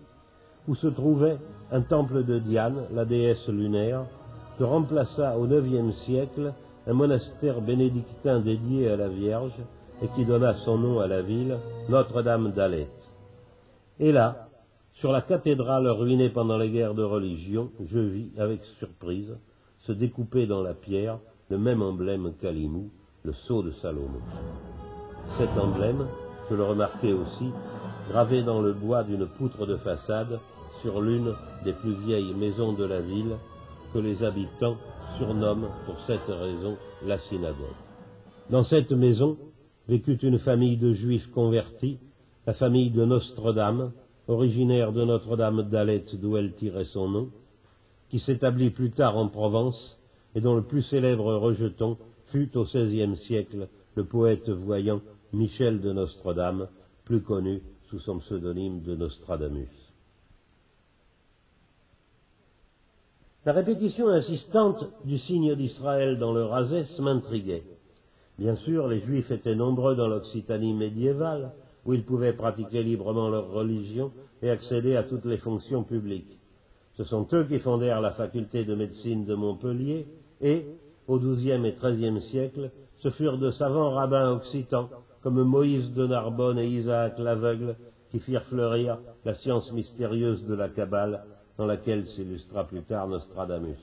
[0.68, 1.38] où se trouvait
[1.72, 4.04] un temple de Diane, la déesse lunaire,
[4.58, 6.52] que remplaça au IXe siècle
[6.90, 9.54] un monastère bénédictin dédié à la Vierge
[10.02, 11.56] et qui donna son nom à la ville,
[11.88, 13.08] Notre-Dame d'Alette.
[14.00, 14.48] Et là,
[14.94, 19.36] sur la cathédrale ruinée pendant les guerres de religion, je vis avec surprise
[19.86, 22.90] se découper dans la pierre le même emblème qu'Alimou,
[23.22, 24.20] le sceau de Salomon.
[25.38, 26.08] Cet emblème,
[26.50, 27.50] je le remarquai aussi,
[28.10, 30.40] gravé dans le bois d'une poutre de façade
[30.82, 33.36] sur l'une des plus vieilles maisons de la ville
[33.92, 34.76] que les habitants
[35.18, 37.76] surnomment pour cette raison la synagogue.
[38.50, 39.36] Dans cette maison
[39.88, 41.98] vécut une famille de juifs convertis,
[42.46, 43.92] la famille de Nostre-Dame,
[44.28, 47.28] originaire de Notre-Dame d'Alette d'où elle tirait son nom,
[48.08, 49.98] qui s'établit plus tard en Provence
[50.34, 51.96] et dont le plus célèbre rejeton
[52.26, 55.00] fut au XVIe siècle le poète voyant
[55.32, 56.68] Michel de Nostre-Dame,
[57.04, 59.79] plus connu sous son pseudonyme de Nostradamus.
[63.46, 67.62] La répétition insistante du signe d'Israël dans le Razès m'intriguait.
[68.38, 71.52] Bien sûr, les Juifs étaient nombreux dans l'Occitanie médiévale,
[71.86, 76.36] où ils pouvaient pratiquer librement leur religion et accéder à toutes les fonctions publiques.
[76.98, 80.06] Ce sont eux qui fondèrent la faculté de médecine de Montpellier
[80.42, 80.66] et,
[81.08, 84.90] au XIIe et XIIIe siècle, ce furent de savants rabbins occitans,
[85.22, 87.76] comme Moïse de Narbonne et Isaac l'aveugle,
[88.10, 91.24] qui firent fleurir la science mystérieuse de la Kabbale
[91.60, 93.76] dans laquelle s'illustra plus tard Nostradamus.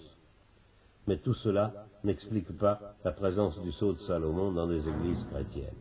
[1.05, 5.75] Mais tout cela n'explique pas la présence du sceau de Salomon dans des églises chrétiennes.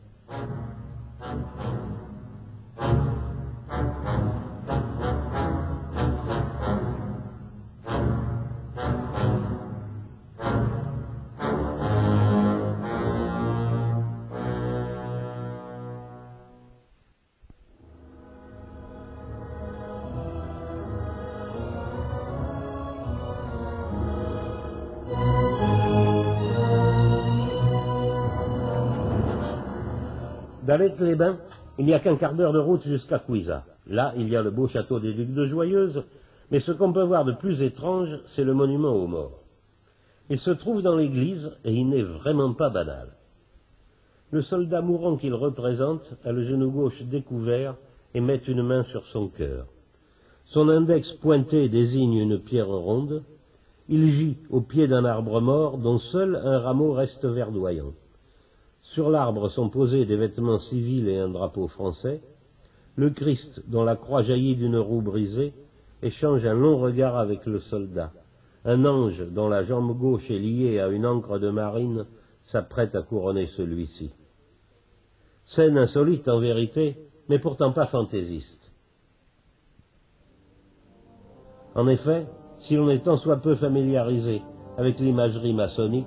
[30.77, 31.39] Les bains
[31.79, 33.65] il n'y a qu'un quart d'heure de route jusqu'à Cuisa.
[33.87, 36.05] Là, il y a le beau château des Ducs de Joyeuse,
[36.51, 39.43] mais ce qu'on peut voir de plus étrange, c'est le monument aux morts.
[40.31, 43.09] Il se trouve dans l'église et il n'est vraiment pas banal.
[44.31, 47.77] Le soldat mourant qu'il représente a le genou gauche découvert
[48.15, 49.67] et met une main sur son cœur.
[50.47, 53.23] Son index pointé désigne une pierre ronde.
[53.89, 57.93] Il gît au pied d'un arbre mort dont seul un rameau reste verdoyant.
[58.93, 62.21] Sur l'arbre sont posés des vêtements civils et un drapeau français.
[62.95, 65.53] Le Christ, dont la croix jaillit d'une roue brisée,
[66.03, 68.13] échange un long regard avec le soldat.
[68.65, 72.07] Un ange dont la jambe gauche est liée à une ancre de marine
[72.45, 74.11] s'apprête à couronner celui-ci.
[75.45, 76.97] Scène insolite en vérité,
[77.29, 78.73] mais pourtant pas fantaisiste.
[81.75, 82.27] En effet,
[82.61, 84.43] si l'on est tant soit peu familiarisé
[84.79, 86.07] avec l'imagerie maçonnique,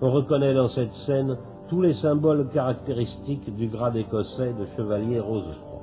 [0.00, 1.36] on reconnaît dans cette scène
[1.68, 5.82] tous les symboles caractéristiques du grade écossais de chevalier rose-croix.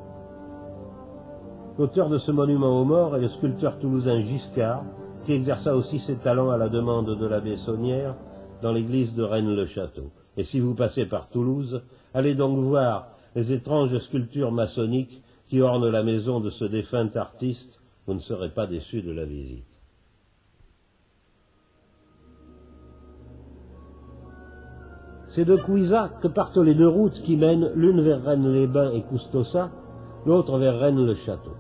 [1.78, 4.84] L'auteur de ce monument aux morts est le sculpteur toulousain Giscard,
[5.26, 8.15] qui exerça aussi ses talents à la demande de l'abbé Saunière
[8.62, 10.10] dans l'église de Rennes-le-Château.
[10.38, 11.82] Et si vous passez par Toulouse,
[12.13, 17.80] allez donc voir les étranges sculptures maçonniques qui ornent la maison de ce défunt artiste,
[18.08, 19.74] vous ne serez pas déçus de la visite.
[25.36, 29.69] C'est de Cuisa que partent les deux routes qui mènent l'une vers Rennes-les-Bains et Custossa,
[30.26, 31.52] l'autre vers Rennes-le-Château.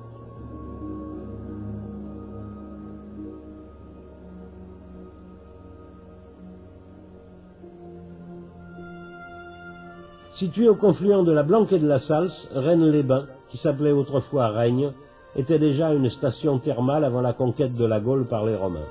[10.35, 14.91] Situé au confluent de la Blanque et de la Salse, Rennes-les-Bains, qui s'appelait autrefois Règne,
[15.35, 18.87] était déjà une station thermale avant la conquête de la Gaule par les Romains.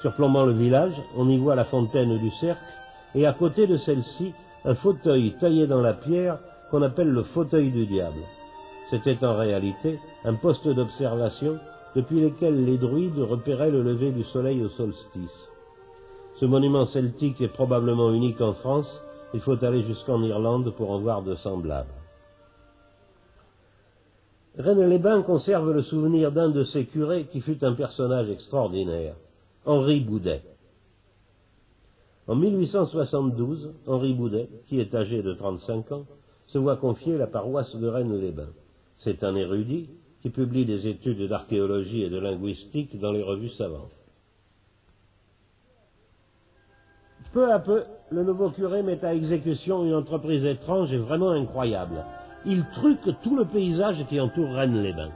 [0.00, 2.62] Surplombant le village, on y voit la fontaine du Cercle,
[3.14, 4.32] et à côté de celle-ci,
[4.64, 6.38] un fauteuil taillé dans la pierre
[6.70, 8.22] qu'on appelle le fauteuil du diable.
[8.90, 11.58] C'était en réalité un poste d'observation
[11.94, 15.48] depuis lequel les druides repéraient le lever du soleil au solstice.
[16.36, 19.00] Ce monument celtique est probablement unique en France,
[19.34, 21.88] il faut aller jusqu'en Irlande pour en voir de semblables.
[24.58, 29.14] Rennes-les-Bains conserve le souvenir d'un de ses curés qui fut un personnage extraordinaire,
[29.64, 30.42] Henri Boudet.
[32.28, 36.04] En 1872, Henri Boudet, qui est âgé de 35 ans,
[36.46, 38.52] se voit confier la paroisse de Rennes-les-Bains.
[38.96, 39.88] C'est un érudit
[40.20, 43.92] qui publie des études d'archéologie et de linguistique dans les revues savantes.
[47.32, 52.04] Peu à peu, le nouveau curé met à exécution une entreprise étrange et vraiment incroyable.
[52.44, 55.12] Il truque tout le paysage qui entoure Rennes-les-Bains.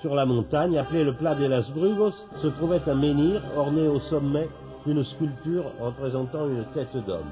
[0.00, 4.00] Sur la montagne, appelée le Plat de las Brugos, se trouvait un menhir orné au
[4.00, 4.48] sommet
[4.86, 7.30] d'une sculpture représentant une tête d'homme.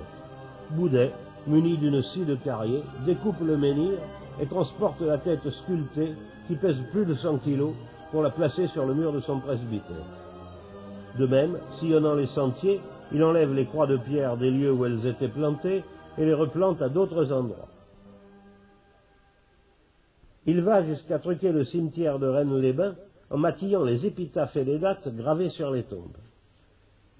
[0.71, 1.13] Boudet,
[1.47, 3.99] muni d'une scie de carrier, découpe le menhir
[4.41, 6.15] et transporte la tête sculptée,
[6.47, 7.75] qui pèse plus de 100 kilos,
[8.11, 10.07] pour la placer sur le mur de son presbytère.
[11.19, 12.81] De même, sillonnant les sentiers,
[13.13, 15.85] il enlève les croix de pierre des lieux où elles étaient plantées
[16.19, 17.69] et les replante à d'autres endroits.
[20.47, 22.95] Il va jusqu'à truquer le cimetière de Rennes-les-Bains
[23.31, 26.17] en matillant les épitaphes et les dates gravées sur les tombes.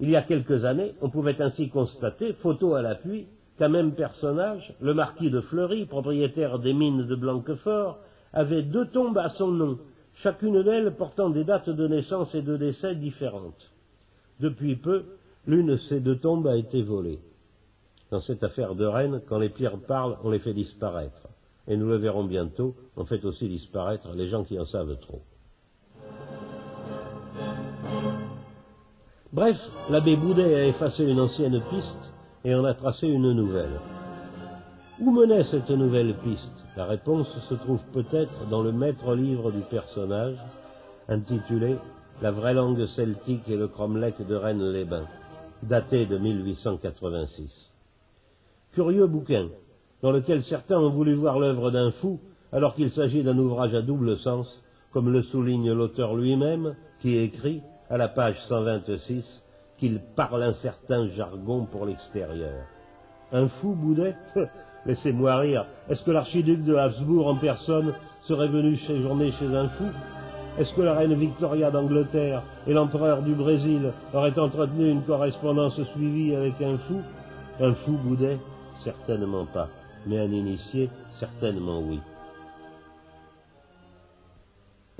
[0.01, 3.27] Il y a quelques années, on pouvait ainsi constater, photo à l'appui,
[3.59, 7.99] qu'un même personnage, le marquis de Fleury, propriétaire des mines de Blanquefort,
[8.33, 9.79] avait deux tombes à son nom,
[10.15, 13.71] chacune d'elles portant des dates de naissance et de décès différentes.
[14.41, 15.05] Depuis peu,
[15.47, 17.19] L'une de ces deux tombes a été volée.
[18.11, 21.29] Dans cette affaire de Rennes, quand les pierres parlent, on les fait disparaître.
[21.67, 25.23] Et nous le verrons bientôt, on fait aussi disparaître les gens qui en savent trop.
[29.33, 29.57] Bref,
[29.89, 32.13] l'abbé Boudet a effacé une ancienne piste
[32.45, 33.81] et en a tracé une nouvelle.
[35.01, 36.65] Où menait cette nouvelle piste?
[36.77, 40.37] La réponse se trouve peut-être dans le maître livre du personnage,
[41.09, 41.77] intitulé
[42.23, 45.07] La vraie langue celtique et le cromlech de Rennes-les-Bains
[45.63, 47.71] daté de 1886.
[48.73, 49.49] Curieux bouquin,
[50.03, 52.21] dans lequel certains ont voulu voir l'œuvre d'un fou,
[52.53, 54.63] alors qu'il s'agit d'un ouvrage à double sens,
[54.93, 59.43] comme le souligne l'auteur lui-même, qui écrit, à la page 126,
[59.79, 62.65] qu'il parle un certain jargon pour l'extérieur.
[63.33, 64.15] Un fou, Boudet?
[64.87, 65.67] Laissez-moi rire.
[65.89, 69.87] Est-ce que l'archiduc de Habsbourg en personne serait venu séjourner chez un fou?
[70.59, 76.35] Est-ce que la reine Victoria d'Angleterre et l'empereur du Brésil auraient entretenu une correspondance suivie
[76.35, 77.03] avec un fou?
[77.61, 78.39] Un fou Boudet?
[78.85, 79.69] Certainement pas.
[80.07, 80.91] Mais un initié?
[81.13, 82.01] Certainement oui.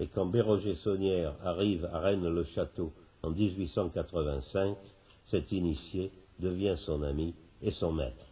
[0.01, 2.91] Et quand Béroger Saunière arrive à Rennes-le-Château
[3.23, 4.75] en 1885,
[5.27, 8.25] cet initié devient son ami et son maître.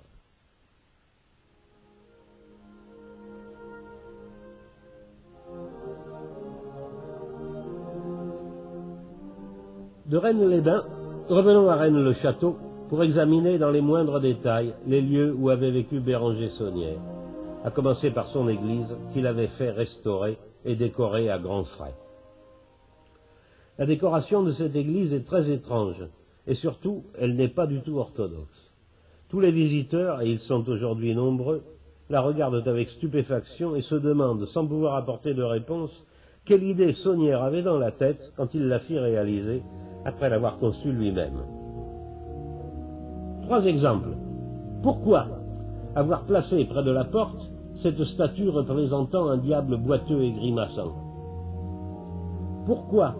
[10.06, 10.86] De Rennes-les-Bains,
[11.28, 12.56] revenons à Rennes-le-Château
[12.88, 16.98] pour examiner dans les moindres détails les lieux où avait vécu Béranger Saunière,
[17.62, 20.38] à commencer par son église qu'il avait fait restaurer
[20.68, 21.94] et décorer à grands frais.
[23.78, 26.04] La décoration de cette église est très étrange,
[26.46, 28.72] et surtout, elle n'est pas du tout orthodoxe.
[29.30, 31.62] Tous les visiteurs, et ils sont aujourd'hui nombreux,
[32.10, 35.90] la regardent avec stupéfaction et se demandent, sans pouvoir apporter de réponse,
[36.44, 39.62] quelle idée Saunière avait dans la tête quand il la fit réaliser
[40.04, 41.40] après l'avoir conçue lui-même.
[43.42, 44.10] Trois exemples.
[44.82, 45.28] Pourquoi
[45.94, 47.50] avoir placé près de la porte
[47.82, 50.92] cette statue représentant un diable boiteux et grimaçant
[52.66, 53.14] Pourquoi,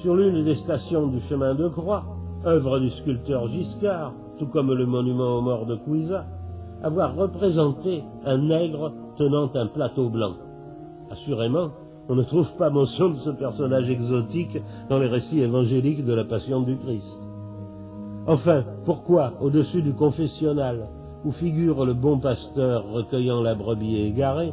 [0.00, 2.04] sur l'une des stations du chemin de croix,
[2.46, 6.24] œuvre du sculpteur Giscard, tout comme le monument aux morts de Couisa,
[6.82, 10.32] avoir représenté un nègre tenant un plateau blanc?
[11.10, 11.70] Assurément,
[12.08, 16.24] on ne trouve pas mention de ce personnage exotique dans les récits évangéliques de la
[16.24, 17.18] Passion du Christ.
[18.26, 20.88] Enfin, pourquoi, au-dessus du confessionnal,
[21.24, 24.52] où figure le bon pasteur recueillant la brebis égarée,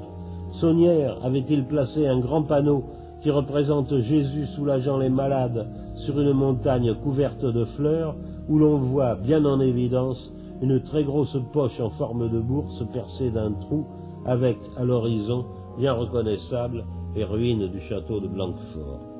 [0.60, 2.84] Saunière avait-il placé un grand panneau
[3.22, 5.68] qui représente Jésus soulageant les malades
[6.06, 8.16] sur une montagne couverte de fleurs,
[8.48, 13.30] où l'on voit bien en évidence une très grosse poche en forme de bourse percée
[13.30, 13.86] d'un trou,
[14.26, 15.46] avec, à l'horizon,
[15.78, 19.17] bien reconnaissable, les ruines du château de Blanquefort.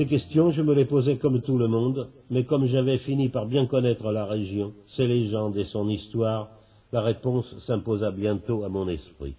[0.00, 3.44] Ces questions, je me les posais comme tout le monde, mais comme j'avais fini par
[3.44, 6.48] bien connaître la région, ses légendes et son histoire,
[6.90, 9.34] la réponse s'imposa bientôt à mon esprit.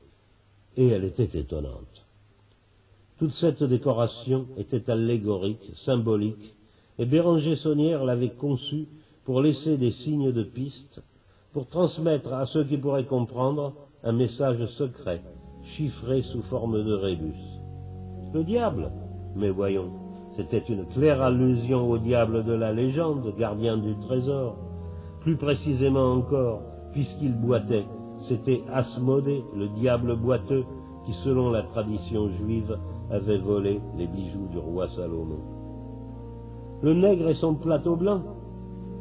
[0.77, 2.05] Et elle était étonnante.
[3.17, 6.53] Toute cette décoration était allégorique, symbolique,
[6.99, 8.87] et Béranger Saunière l'avait conçue
[9.25, 11.01] pour laisser des signes de piste,
[11.53, 15.23] pour transmettre à ceux qui pourraient comprendre un message secret,
[15.75, 17.33] chiffré sous forme de rébus.
[18.35, 18.91] Le diable
[19.35, 24.55] Mais voyons, c'était une claire allusion au diable de la légende, gardien du trésor.
[25.21, 26.61] Plus précisément encore,
[26.91, 27.85] puisqu'il boitait,
[28.27, 30.63] c'était Asmodée, le diable boiteux,
[31.05, 32.77] qui, selon la tradition juive,
[33.09, 35.39] avait volé les bijoux du roi Salomon.
[36.81, 38.21] Le nègre et son plateau blanc,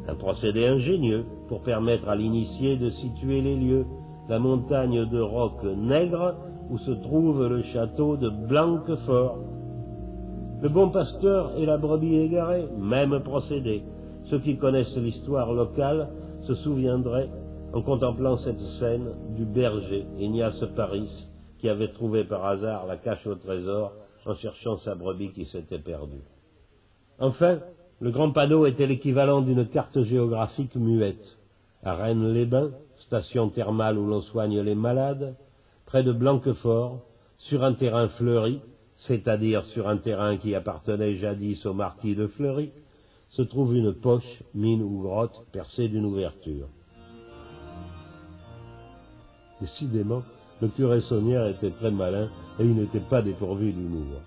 [0.07, 3.85] un procédé ingénieux pour permettre à l'initié de situer les lieux,
[4.29, 6.35] la montagne de roc nègre
[6.69, 9.37] où se trouve le château de Blanquefort.
[10.61, 13.81] Le bon pasteur et la brebis égarée, même procédé.
[14.25, 16.09] Ceux qui connaissent l'histoire locale
[16.43, 17.31] se souviendraient,
[17.73, 23.25] en contemplant cette scène, du berger Ignace Paris, qui avait trouvé par hasard la cache
[23.25, 23.93] au trésor
[24.27, 26.21] en cherchant sa brebis qui s'était perdue.
[27.17, 27.57] Enfin,
[27.99, 31.37] le grand panneau était l'équivalent d'une carte géographique muette.
[31.83, 35.35] À Rennes-les-Bains, station thermale où l'on soigne les malades,
[35.87, 36.99] près de Blanquefort,
[37.39, 38.61] sur un terrain fleuri,
[39.07, 42.71] c'est-à-dire sur un terrain qui appartenait jadis au marquis de Fleury,
[43.29, 46.67] se trouve une poche, mine ou grotte percée d'une ouverture.
[49.59, 50.23] Décidément,
[50.61, 52.29] le curé Saunière était très malin
[52.59, 54.21] et il n'était pas dépourvu d'humour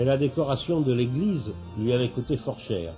[0.00, 2.94] mais la décoration de l'église lui avait coûté fort cher.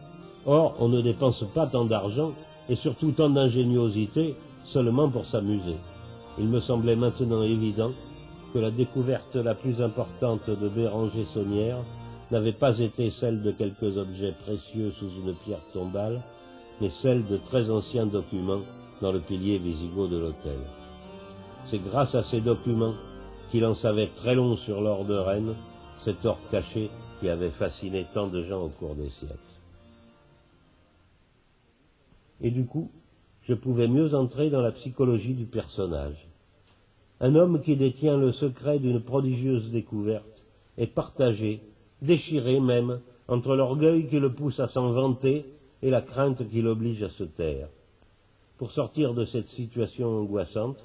[0.47, 2.33] Or, on ne dépense pas tant d'argent
[2.69, 4.37] et surtout tant d'ingéniosité
[4.67, 5.77] seulement pour s'amuser.
[6.39, 7.91] Il me semblait maintenant évident
[8.53, 11.83] que la découverte la plus importante de Béranger Saunière
[12.31, 16.23] n'avait pas été celle de quelques objets précieux sous une pierre tombale,
[16.81, 18.63] mais celle de très anciens documents
[19.01, 20.59] dans le pilier visigoth de l'hôtel.
[21.67, 22.95] C'est grâce à ces documents
[23.51, 25.55] qu'il en savait très long sur l'or de Rennes
[26.05, 26.91] cet or caché
[27.21, 29.39] qui avait fasciné tant de gens au cours des siècles.
[32.41, 32.91] Et du coup,
[33.43, 36.32] je pouvais mieux entrer dans la psychologie du personnage.
[37.23, 40.45] Un homme qui détient le secret d'une prodigieuse découverte
[40.77, 41.61] est partagé,
[42.03, 45.47] déchiré même, entre l'orgueil qui le pousse à s'en vanter
[45.83, 47.69] et la crainte qui l'oblige à se taire.
[48.59, 50.85] Pour sortir de cette situation angoissante,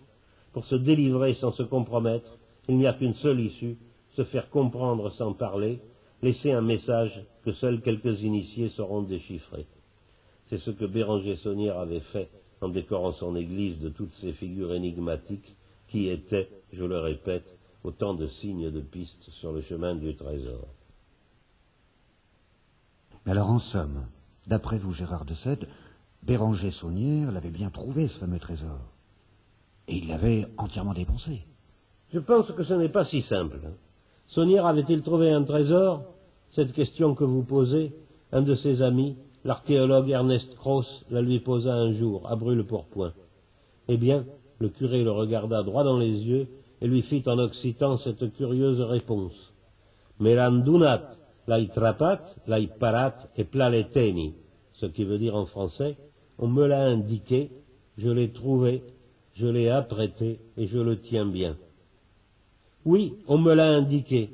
[0.54, 2.38] pour se délivrer sans se compromettre,
[2.70, 3.78] il n'y a qu'une seule issue,
[4.12, 5.80] se faire comprendre sans parler,
[6.22, 9.66] laisser un message que seuls quelques initiés sauront déchiffrer.
[10.50, 12.30] C'est ce que Béranger Saunière avait fait
[12.62, 15.57] en décorant son église de toutes ces figures énigmatiques
[15.88, 20.68] qui étaient, je le répète, autant de signes de piste sur le chemin du trésor.
[23.26, 24.06] Alors en somme,
[24.48, 25.68] d'après vous, Gérard de Sède,
[26.24, 28.80] Béranger Saunière l'avait bien trouvé, ce fameux trésor.
[29.88, 31.42] Et il l'avait entièrement dépensé.
[32.12, 33.60] Je pense que ce n'est pas si simple.
[34.28, 36.04] Saunière avait-il trouvé un trésor?
[36.52, 37.94] Cette question que vous posez,
[38.32, 43.14] un de ses amis, l'archéologue Ernest Cross, la lui posa un jour, à brûle-pourpoint.
[43.88, 44.26] Eh bien,
[44.60, 46.48] le curé le regarda droit dans les yeux
[46.82, 49.34] et lui fit en occitan cette curieuse réponse.
[50.20, 51.04] Melandunat,
[51.48, 54.34] laitrapat, laiparat et plaleteni,
[54.74, 55.98] ce qui veut dire en français,
[56.38, 57.50] on me l'a indiqué,
[57.98, 58.84] je l'ai trouvé,
[59.36, 61.58] je l'ai apprêté et je le tiens bien.
[62.86, 64.30] Oui, on me l'a indiqué.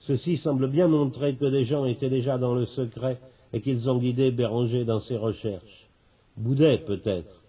[0.00, 3.18] Ceci semble bien montrer que des gens étaient déjà dans le secret
[3.52, 5.88] et qu'ils ont guidé Béranger dans ses recherches.
[6.36, 7.43] Boudet peut-être,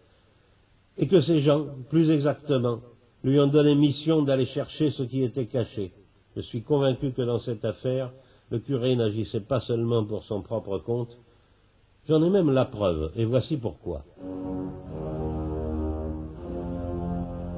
[0.98, 2.80] et que ces gens, plus exactement,
[3.24, 5.92] lui ont donné mission d'aller chercher ce qui était caché.
[6.36, 8.12] Je suis convaincu que dans cette affaire,
[8.50, 11.18] le curé n'agissait pas seulement pour son propre compte,
[12.08, 14.04] j'en ai même la preuve, et voici pourquoi.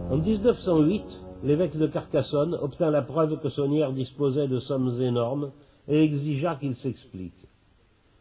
[0.10, 1.04] En 1908,
[1.44, 5.52] l'évêque de Carcassonne obtint la preuve que Saunière disposait de sommes énormes
[5.88, 7.48] et exigea qu'il s'explique.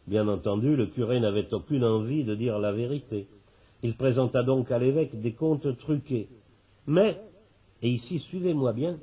[0.06, 3.28] Bien entendu, le curé n'avait aucune envie de dire la vérité.
[3.86, 6.28] Il présenta donc à l'évêque des comptes truqués.
[6.88, 7.20] Mais,
[7.82, 8.98] et ici suivez-moi bien,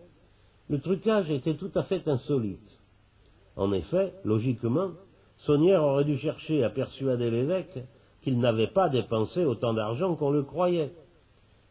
[0.68, 2.82] le trucage était tout à fait insolite.
[3.56, 4.90] En effet, logiquement,
[5.46, 7.80] Saunière aurait dû chercher à persuader l'évêque
[8.24, 10.92] qu'il n'avait pas dépensé autant d'argent qu'on le croyait.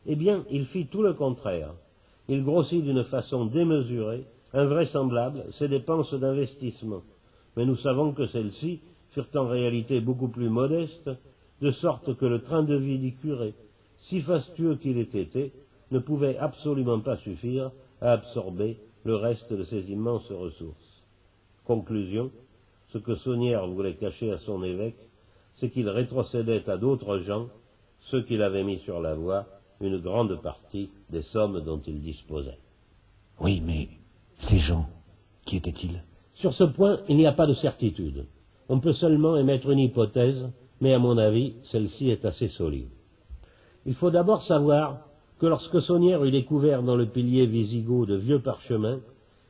[0.06, 1.74] Eh bien, il fit tout le contraire.
[2.28, 7.02] Il grossit d'une façon démesurée, invraisemblable, ses dépenses d'investissement.
[7.58, 11.10] Mais nous savons que celles-ci furent en réalité beaucoup plus modestes,
[11.62, 13.54] de sorte que le train de vie du curé,
[13.96, 15.52] si fastueux qu'il ait été,
[15.92, 21.02] ne pouvait absolument pas suffire à absorber le reste de ses immenses ressources.
[21.64, 22.30] Conclusion,
[22.92, 24.98] ce que Saunière voulait cacher à son évêque,
[25.56, 27.48] c'est qu'il rétrocédait à d'autres gens,
[28.10, 29.46] ceux qu'il avait mis sur la voie,
[29.80, 32.58] une grande partie des sommes dont il disposait.
[33.40, 33.88] Oui, mais
[34.38, 34.86] ces gens,
[35.46, 36.02] qui étaient-ils?
[36.34, 38.26] Sur ce point, il n'y a pas de certitude.
[38.68, 40.50] On peut seulement émettre une hypothèse,
[40.82, 42.88] mais à mon avis, celle-ci est assez solide.
[43.86, 45.06] Il faut d'abord savoir
[45.38, 48.98] que lorsque Saunière eut découvert dans le pilier wisigoth de vieux parchemins,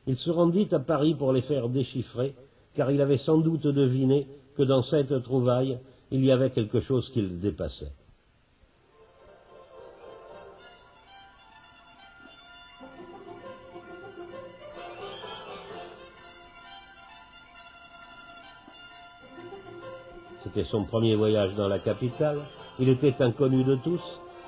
[0.05, 2.35] il se rendit à Paris pour les faire déchiffrer,
[2.75, 5.79] car il avait sans doute deviné que dans cette trouvaille,
[6.11, 7.93] il y avait quelque chose qui le dépassait.
[20.53, 22.37] C'était son premier voyage dans la capitale,
[22.77, 24.01] il était inconnu de tous,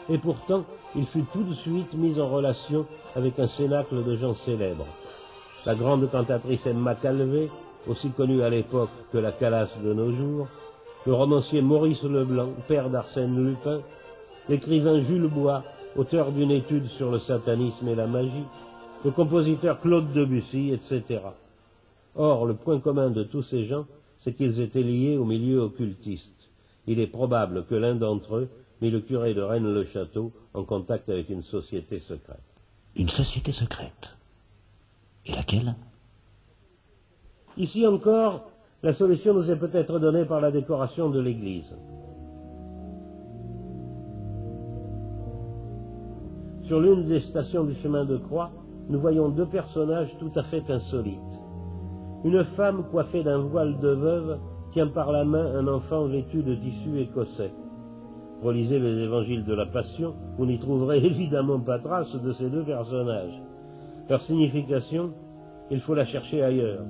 [0.07, 0.63] et pourtant
[0.95, 2.85] il fut tout de suite mis en relation
[3.15, 4.85] avec un cénacle de gens célèbres.
[5.65, 7.49] La grande cantatrice Emma Calvé,
[7.87, 10.47] aussi connue à l'époque que la Calasse de nos jours,
[11.07, 13.79] le romancier Maurice Leblanc, père d'Arsène Lupin,
[14.47, 15.63] l'écrivain Jules Bois,
[15.95, 18.45] auteur d'une étude sur le satanisme et la magie,
[19.03, 21.21] le compositeur Claude Debussy, etc.
[22.15, 23.85] Or, le point commun de tous ces gens,
[24.25, 26.49] c'est qu'ils étaient liés au milieu occultiste.
[26.87, 28.49] Il est probable que l'un d'entre eux
[28.81, 32.41] mit le curé de Rennes-le-Château en contact avec une société secrète.
[32.95, 34.09] Une société secrète
[35.27, 35.75] Et laquelle?
[37.55, 38.49] Ici encore,
[38.81, 41.71] la solution nous est peut-être donnée par la décoration de l'église.
[46.63, 48.49] Sur l'une des stations du chemin de croix,
[48.89, 51.44] nous voyons deux personnages tout à fait insolites.
[52.25, 54.39] Une femme coiffée d'un voile de veuve
[54.71, 57.53] tient par la main un enfant vêtu de tissu écossais.
[58.41, 62.63] Relisez les évangiles de la Passion, vous n'y trouverez évidemment pas trace de ces deux
[62.63, 63.39] personnages.
[64.09, 65.11] Leur signification,
[65.69, 66.81] il faut la chercher ailleurs,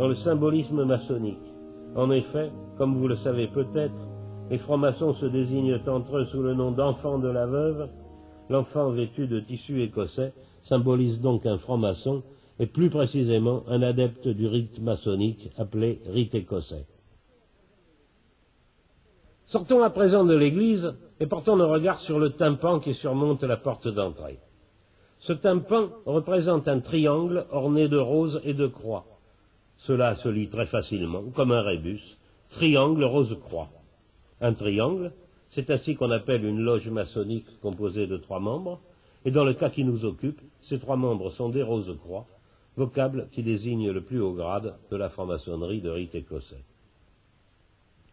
[0.00, 1.54] dans le symbolisme maçonnique.
[1.94, 4.08] En effet, comme vous le savez peut-être,
[4.50, 7.88] les francs-maçons se désignent entre eux sous le nom d'enfant de la veuve.
[8.50, 12.24] L'enfant vêtu de tissu écossais symbolise donc un franc-maçon
[12.62, 16.86] et plus précisément un adepte du rite maçonnique appelé rite écossais.
[19.46, 23.56] Sortons à présent de l'église et portons nos regards sur le tympan qui surmonte la
[23.56, 24.38] porte d'entrée.
[25.18, 29.06] Ce tympan représente un triangle orné de roses et de croix.
[29.78, 32.16] Cela se lit très facilement, comme un rébus,
[32.50, 33.70] triangle rose-croix.
[34.40, 35.10] Un triangle,
[35.50, 38.78] c'est ainsi qu'on appelle une loge maçonnique composée de trois membres,
[39.24, 42.26] et dans le cas qui nous occupe, ces trois membres sont des rose-croix,
[42.76, 46.64] vocable qui désigne le plus haut grade de la franc-maçonnerie de rite écossais.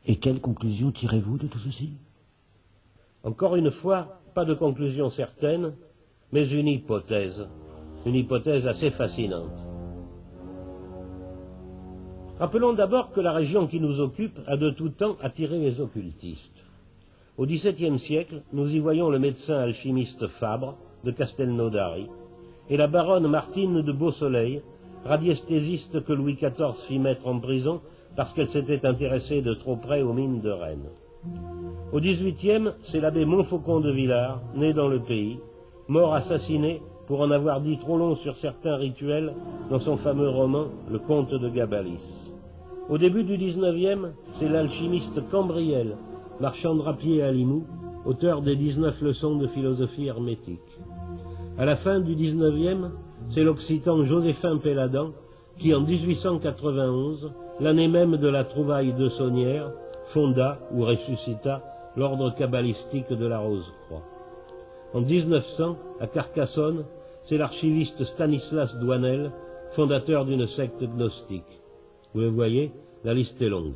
[0.05, 1.91] Et quelle conclusion tirez-vous de tout ceci?
[3.23, 5.73] Encore une fois, pas de conclusion certaine,
[6.31, 7.47] mais une hypothèse,
[8.05, 9.51] une hypothèse assez fascinante.
[12.39, 16.65] Rappelons d'abord que la région qui nous occupe a de tout temps attiré les occultistes.
[17.37, 22.07] Au XVIIe siècle, nous y voyons le médecin alchimiste Fabre de Castelnaudary,
[22.69, 24.61] et la baronne Martine de Beausoleil,
[25.05, 27.81] radiesthésiste que Louis XIV fit mettre en prison
[28.15, 30.89] parce qu'elle s'était intéressée de trop près aux mines de Rennes.
[31.91, 35.39] Au XVIIIe, c'est l'abbé Montfaucon de Villars, né dans le pays,
[35.87, 39.33] mort assassiné pour en avoir dit trop long sur certains rituels
[39.69, 42.27] dans son fameux roman Le Comte de Gabalis.
[42.89, 45.97] Au début du XIXe, c'est l'alchimiste Cambriel,
[46.39, 47.65] marchand de rapier à Limoux,
[48.05, 50.59] auteur des 19 leçons de philosophie hermétique.
[51.59, 52.87] À la fin du XIXe,
[53.31, 55.11] c'est l'Occitan Joséphin Péladan
[55.57, 59.69] qui, en 1891, l'année même de la trouvaille de Saunière,
[60.13, 61.61] fonda ou ressuscita
[61.97, 64.03] l'ordre cabalistique de la Rose-Croix.
[64.93, 66.85] En 1900, à Carcassonne,
[67.25, 69.29] c'est l'archiviste Stanislas Douanel,
[69.73, 71.59] fondateur d'une secte gnostique.
[72.13, 72.71] Vous le voyez,
[73.03, 73.75] la liste est longue.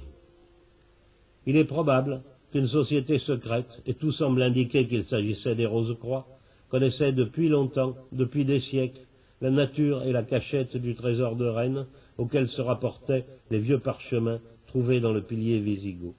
[1.45, 2.21] Il est probable
[2.53, 6.25] qu'une société secrète, et tout semble indiquer qu'il s'agissait des Rose-Croix,
[6.73, 9.01] connaissait depuis longtemps, depuis des siècles,
[9.41, 11.85] la nature et la cachette du trésor de Rennes
[12.17, 16.15] auquel se rapportaient les vieux parchemins trouvés dans le pilier Visigoth,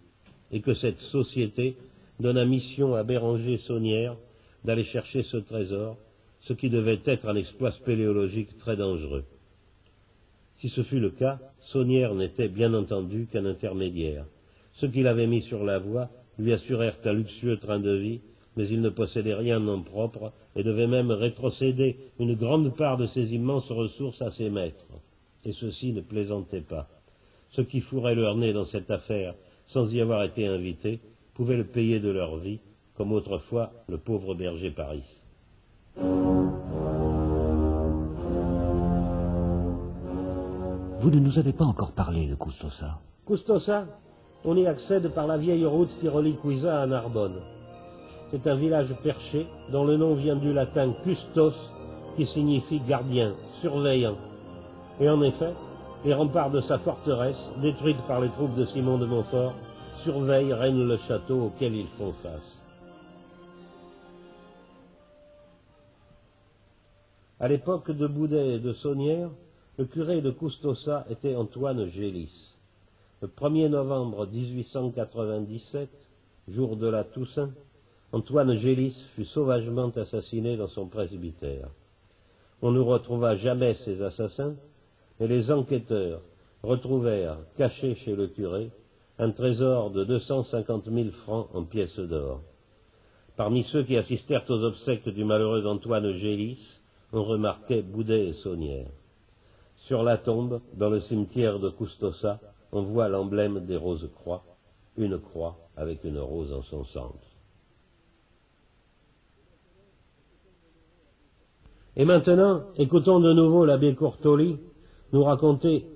[0.53, 1.75] et que cette société
[2.21, 4.17] donna mission à Béranger Saunière
[4.65, 5.97] d'aller chercher ce trésor,
[6.43, 9.25] ce qui devait être un exploit spéléologique très dangereux.
[10.59, 11.41] Si ce fut le cas,
[11.73, 14.25] Saunière n'était bien entendu qu'un intermédiaire.
[14.75, 18.21] Ceux qui l'avaient mis sur la voie lui assurèrent un luxueux train de vie,
[18.57, 23.07] mais il ne possédait rien en propre et devait même rétrocéder une grande part de
[23.07, 24.87] ses immenses ressources à ses maîtres.
[25.45, 26.89] Et ceux-ci ne plaisantaient pas.
[27.51, 29.35] Ceux qui fourraient leur nez dans cette affaire
[29.69, 31.01] sans y avoir été invités
[31.35, 32.61] pouvaient le payer de leur vie,
[32.97, 35.05] comme autrefois le pauvre berger Paris.
[41.01, 42.99] Vous ne nous avez pas encore parlé de Custosa?
[43.27, 43.87] Custosa,
[44.45, 47.41] on y accède par la vieille route qui relie Cuisa à Narbonne.
[48.35, 51.55] C'est un village perché dont le nom vient du latin custos,
[52.17, 54.17] qui signifie gardien, surveillant.
[54.99, 55.53] Et en effet,
[56.05, 59.55] les remparts de sa forteresse, détruites par les troupes de Simon de Montfort,
[60.03, 62.59] surveillent Rennes le château auquel ils font face.
[67.39, 69.31] À l'époque de Boudet et de Saunière,
[69.79, 72.57] le curé de Custosa était Antoine Gélis.
[73.23, 75.89] Le 1er novembre 1897,
[76.49, 77.51] jour de la Toussaint,
[78.15, 81.69] Antoine Gélis fut sauvagement assassiné dans son presbytère.
[82.63, 84.55] On ne retrouva jamais ses assassins,
[85.19, 86.21] mais les enquêteurs
[86.63, 88.71] retrouvèrent, caché chez le curé,
[89.19, 92.41] un trésor de deux cent cinquante mille francs en pièces d'or.
[93.37, 96.65] Parmi ceux qui assistèrent aux obsèques du malheureux Antoine Gélis,
[97.13, 98.93] on remarquait Boudet et Saunière.
[99.89, 102.39] Sur la tombe, dans le cimetière de Custosa,
[102.71, 104.45] on voit l'emblème des roses-croix,
[104.97, 107.34] une croix avec une rose en son centre.
[111.97, 114.59] Et maintenant, écoutons de nouveau l'abbé Courtoli
[115.13, 115.87] nous raconter,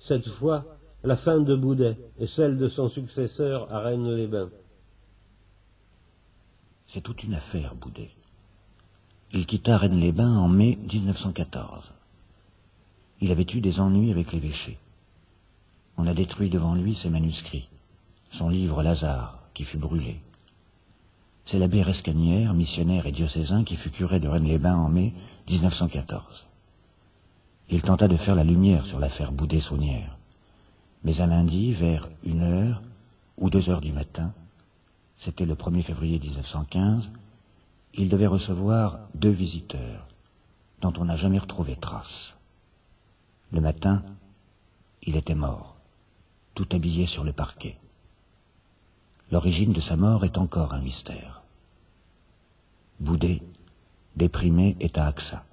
[0.00, 0.64] cette fois,
[1.04, 4.50] la fin de Boudet et celle de son successeur à Rennes-les-Bains.
[6.88, 8.10] C'est toute une affaire, Boudet.
[9.32, 11.92] Il quitta Rennes-les-Bains en mai 1914.
[13.20, 14.78] Il avait eu des ennuis avec l'évêché.
[15.96, 17.68] On a détruit devant lui ses manuscrits,
[18.32, 20.16] son livre Lazare, qui fut brûlé.
[21.44, 25.12] C'est l'abbé Rescanière, missionnaire et diocésain, qui fut curé de Rennes-les-Bains en mai
[25.48, 26.46] 1914.
[27.70, 30.16] Il tenta de faire la lumière sur l'affaire Boudet-Saunière.
[31.02, 32.82] Mais un lundi, vers une heure
[33.36, 34.32] ou deux heures du matin,
[35.16, 37.10] c'était le 1er février 1915,
[37.94, 40.06] il devait recevoir deux visiteurs,
[40.80, 42.34] dont on n'a jamais retrouvé trace.
[43.52, 44.02] Le matin,
[45.02, 45.76] il était mort,
[46.54, 47.76] tout habillé sur le parquet.
[49.30, 51.42] L'origine de sa mort est encore un mystère.
[53.00, 53.42] Boudet,
[54.16, 55.44] déprimé, est à AXA.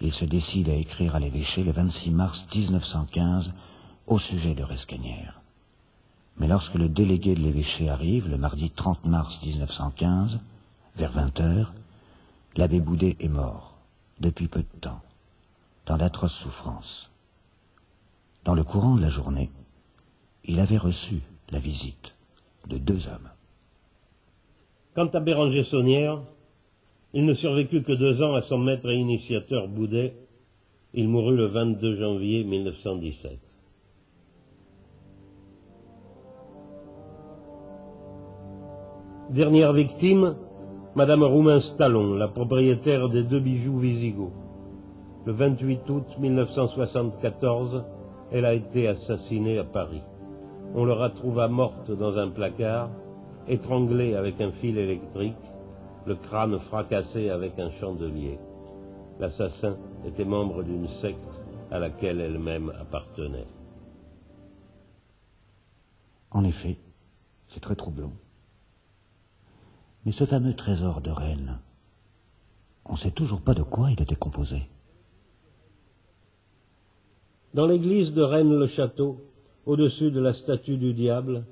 [0.00, 3.52] Il se décide à écrire à l'évêché le 26 mars 1915
[4.06, 5.40] au sujet de Rescanière.
[6.38, 10.38] Mais lorsque le délégué de l'évêché arrive, le mardi 30 mars 1915,
[10.96, 11.72] vers 20 heures,
[12.56, 13.78] l'abbé Boudet est mort,
[14.20, 15.00] depuis peu de temps,
[15.86, 17.10] dans d'atroces souffrances.
[18.44, 19.50] Dans le courant de la journée,
[20.44, 22.14] il avait reçu la visite
[22.68, 23.30] de deux hommes.
[24.94, 26.20] Quant à Béranger Saunière,
[27.16, 30.12] il ne survécut que deux ans à son maître et initiateur Boudet.
[30.92, 33.38] Il mourut le 22 janvier 1917.
[39.30, 40.36] Dernière victime,
[40.94, 44.34] Madame Roumain Stallon, la propriétaire des deux bijoux Visigoth.
[45.24, 47.82] Le 28 août 1974,
[48.30, 50.02] elle a été assassinée à Paris.
[50.74, 52.90] On la retrouva morte dans un placard,
[53.48, 55.34] étranglée avec un fil électrique,
[56.06, 58.38] le crâne fracassé avec un chandelier.
[59.18, 59.76] L'assassin
[60.06, 61.18] était membre d'une secte
[61.70, 63.46] à laquelle elle-même appartenait.
[66.30, 66.78] En effet,
[67.48, 68.12] c'est très troublant.
[70.04, 71.58] Mais ce fameux trésor de Rennes,
[72.84, 74.62] on ne sait toujours pas de quoi il était composé.
[77.54, 79.20] Dans l'église de Rennes-le-Château,
[79.64, 81.46] au-dessus de la statue du diable,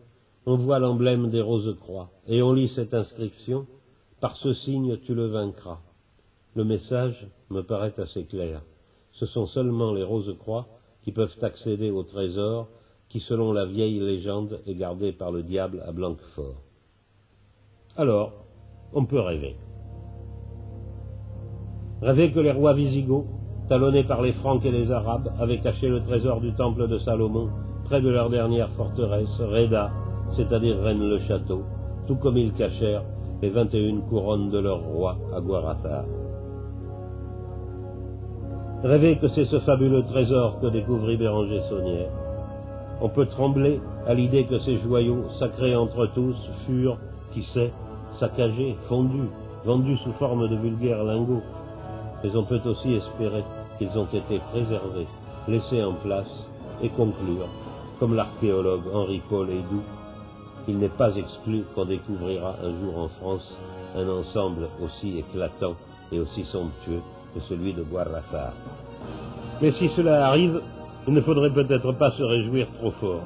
[0.47, 3.67] on voit l'emblème des Roses-Croix, et on lit cette inscription
[4.25, 5.81] Par ce signe tu le vaincras.
[6.55, 8.63] Le message me paraît assez clair.
[9.13, 10.67] Ce sont seulement les Roses-Croix
[11.03, 12.69] qui peuvent accéder au trésor
[13.11, 16.57] qui, selon la vieille légende, est gardé par le diable à Blanquefort.
[17.99, 18.33] Alors,
[18.95, 19.57] on peut rêver.
[22.01, 23.27] Rêver que les rois visigoths,
[23.69, 27.51] talonnés par les Francs et les Arabes, avaient caché le trésor du temple de Salomon
[27.85, 29.93] près de leur dernière forteresse, Reda,
[30.35, 31.63] c'est-à-dire Rennes-le-Château,
[32.07, 33.05] tout comme ils cachèrent
[33.45, 36.05] les vingt et une couronnes de leur roi à Guarathar.
[38.83, 42.09] Rêver que c'est ce fabuleux trésor que découvrit Béranger Saunière.
[43.03, 46.97] On peut trembler à l'idée que ces joyaux, sacrés entre tous, furent,
[47.35, 47.71] qui sait,
[48.19, 49.29] saccagés, fondus,
[49.67, 51.43] vendus sous forme de vulgaires lingots.
[52.23, 53.45] Mais on peut aussi espérer
[53.77, 55.09] qu'ils ont été préservés,
[55.49, 56.49] laissés en place
[56.83, 57.49] et conclure,
[58.01, 59.85] comme l'archéologue Henri Paul Doux,
[60.69, 63.57] il n'est pas exclu qu'on découvrira un jour en France
[63.97, 65.75] un ensemble aussi éclatant
[66.11, 67.03] et aussi somptueux
[67.35, 68.53] que celui de Guarrafar.
[69.61, 70.61] Mais si cela arrive,
[71.07, 73.23] il ne faudrait peut-être pas se réjouir trop fort.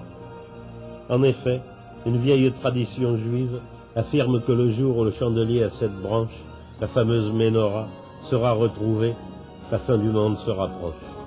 [1.09, 1.61] En effet,
[2.07, 3.61] une vieille tradition juive
[3.97, 6.45] affirme que le jour où le chandelier à sept branches,
[6.81, 7.89] la fameuse menorah,
[8.31, 9.15] sera retrouvé,
[9.71, 11.18] la fin du monde se rapproche.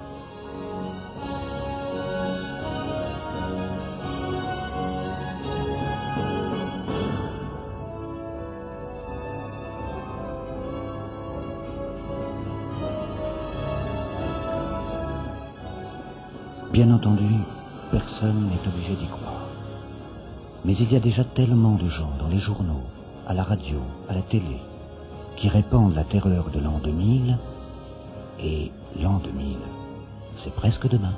[20.72, 22.86] Mais il y a déjà tellement de gens dans les journaux,
[23.28, 24.56] à la radio, à la télé,
[25.36, 27.38] qui répandent la terreur de l'an 2000,
[28.40, 29.58] et l'an 2000,
[30.38, 31.18] c'est presque demain.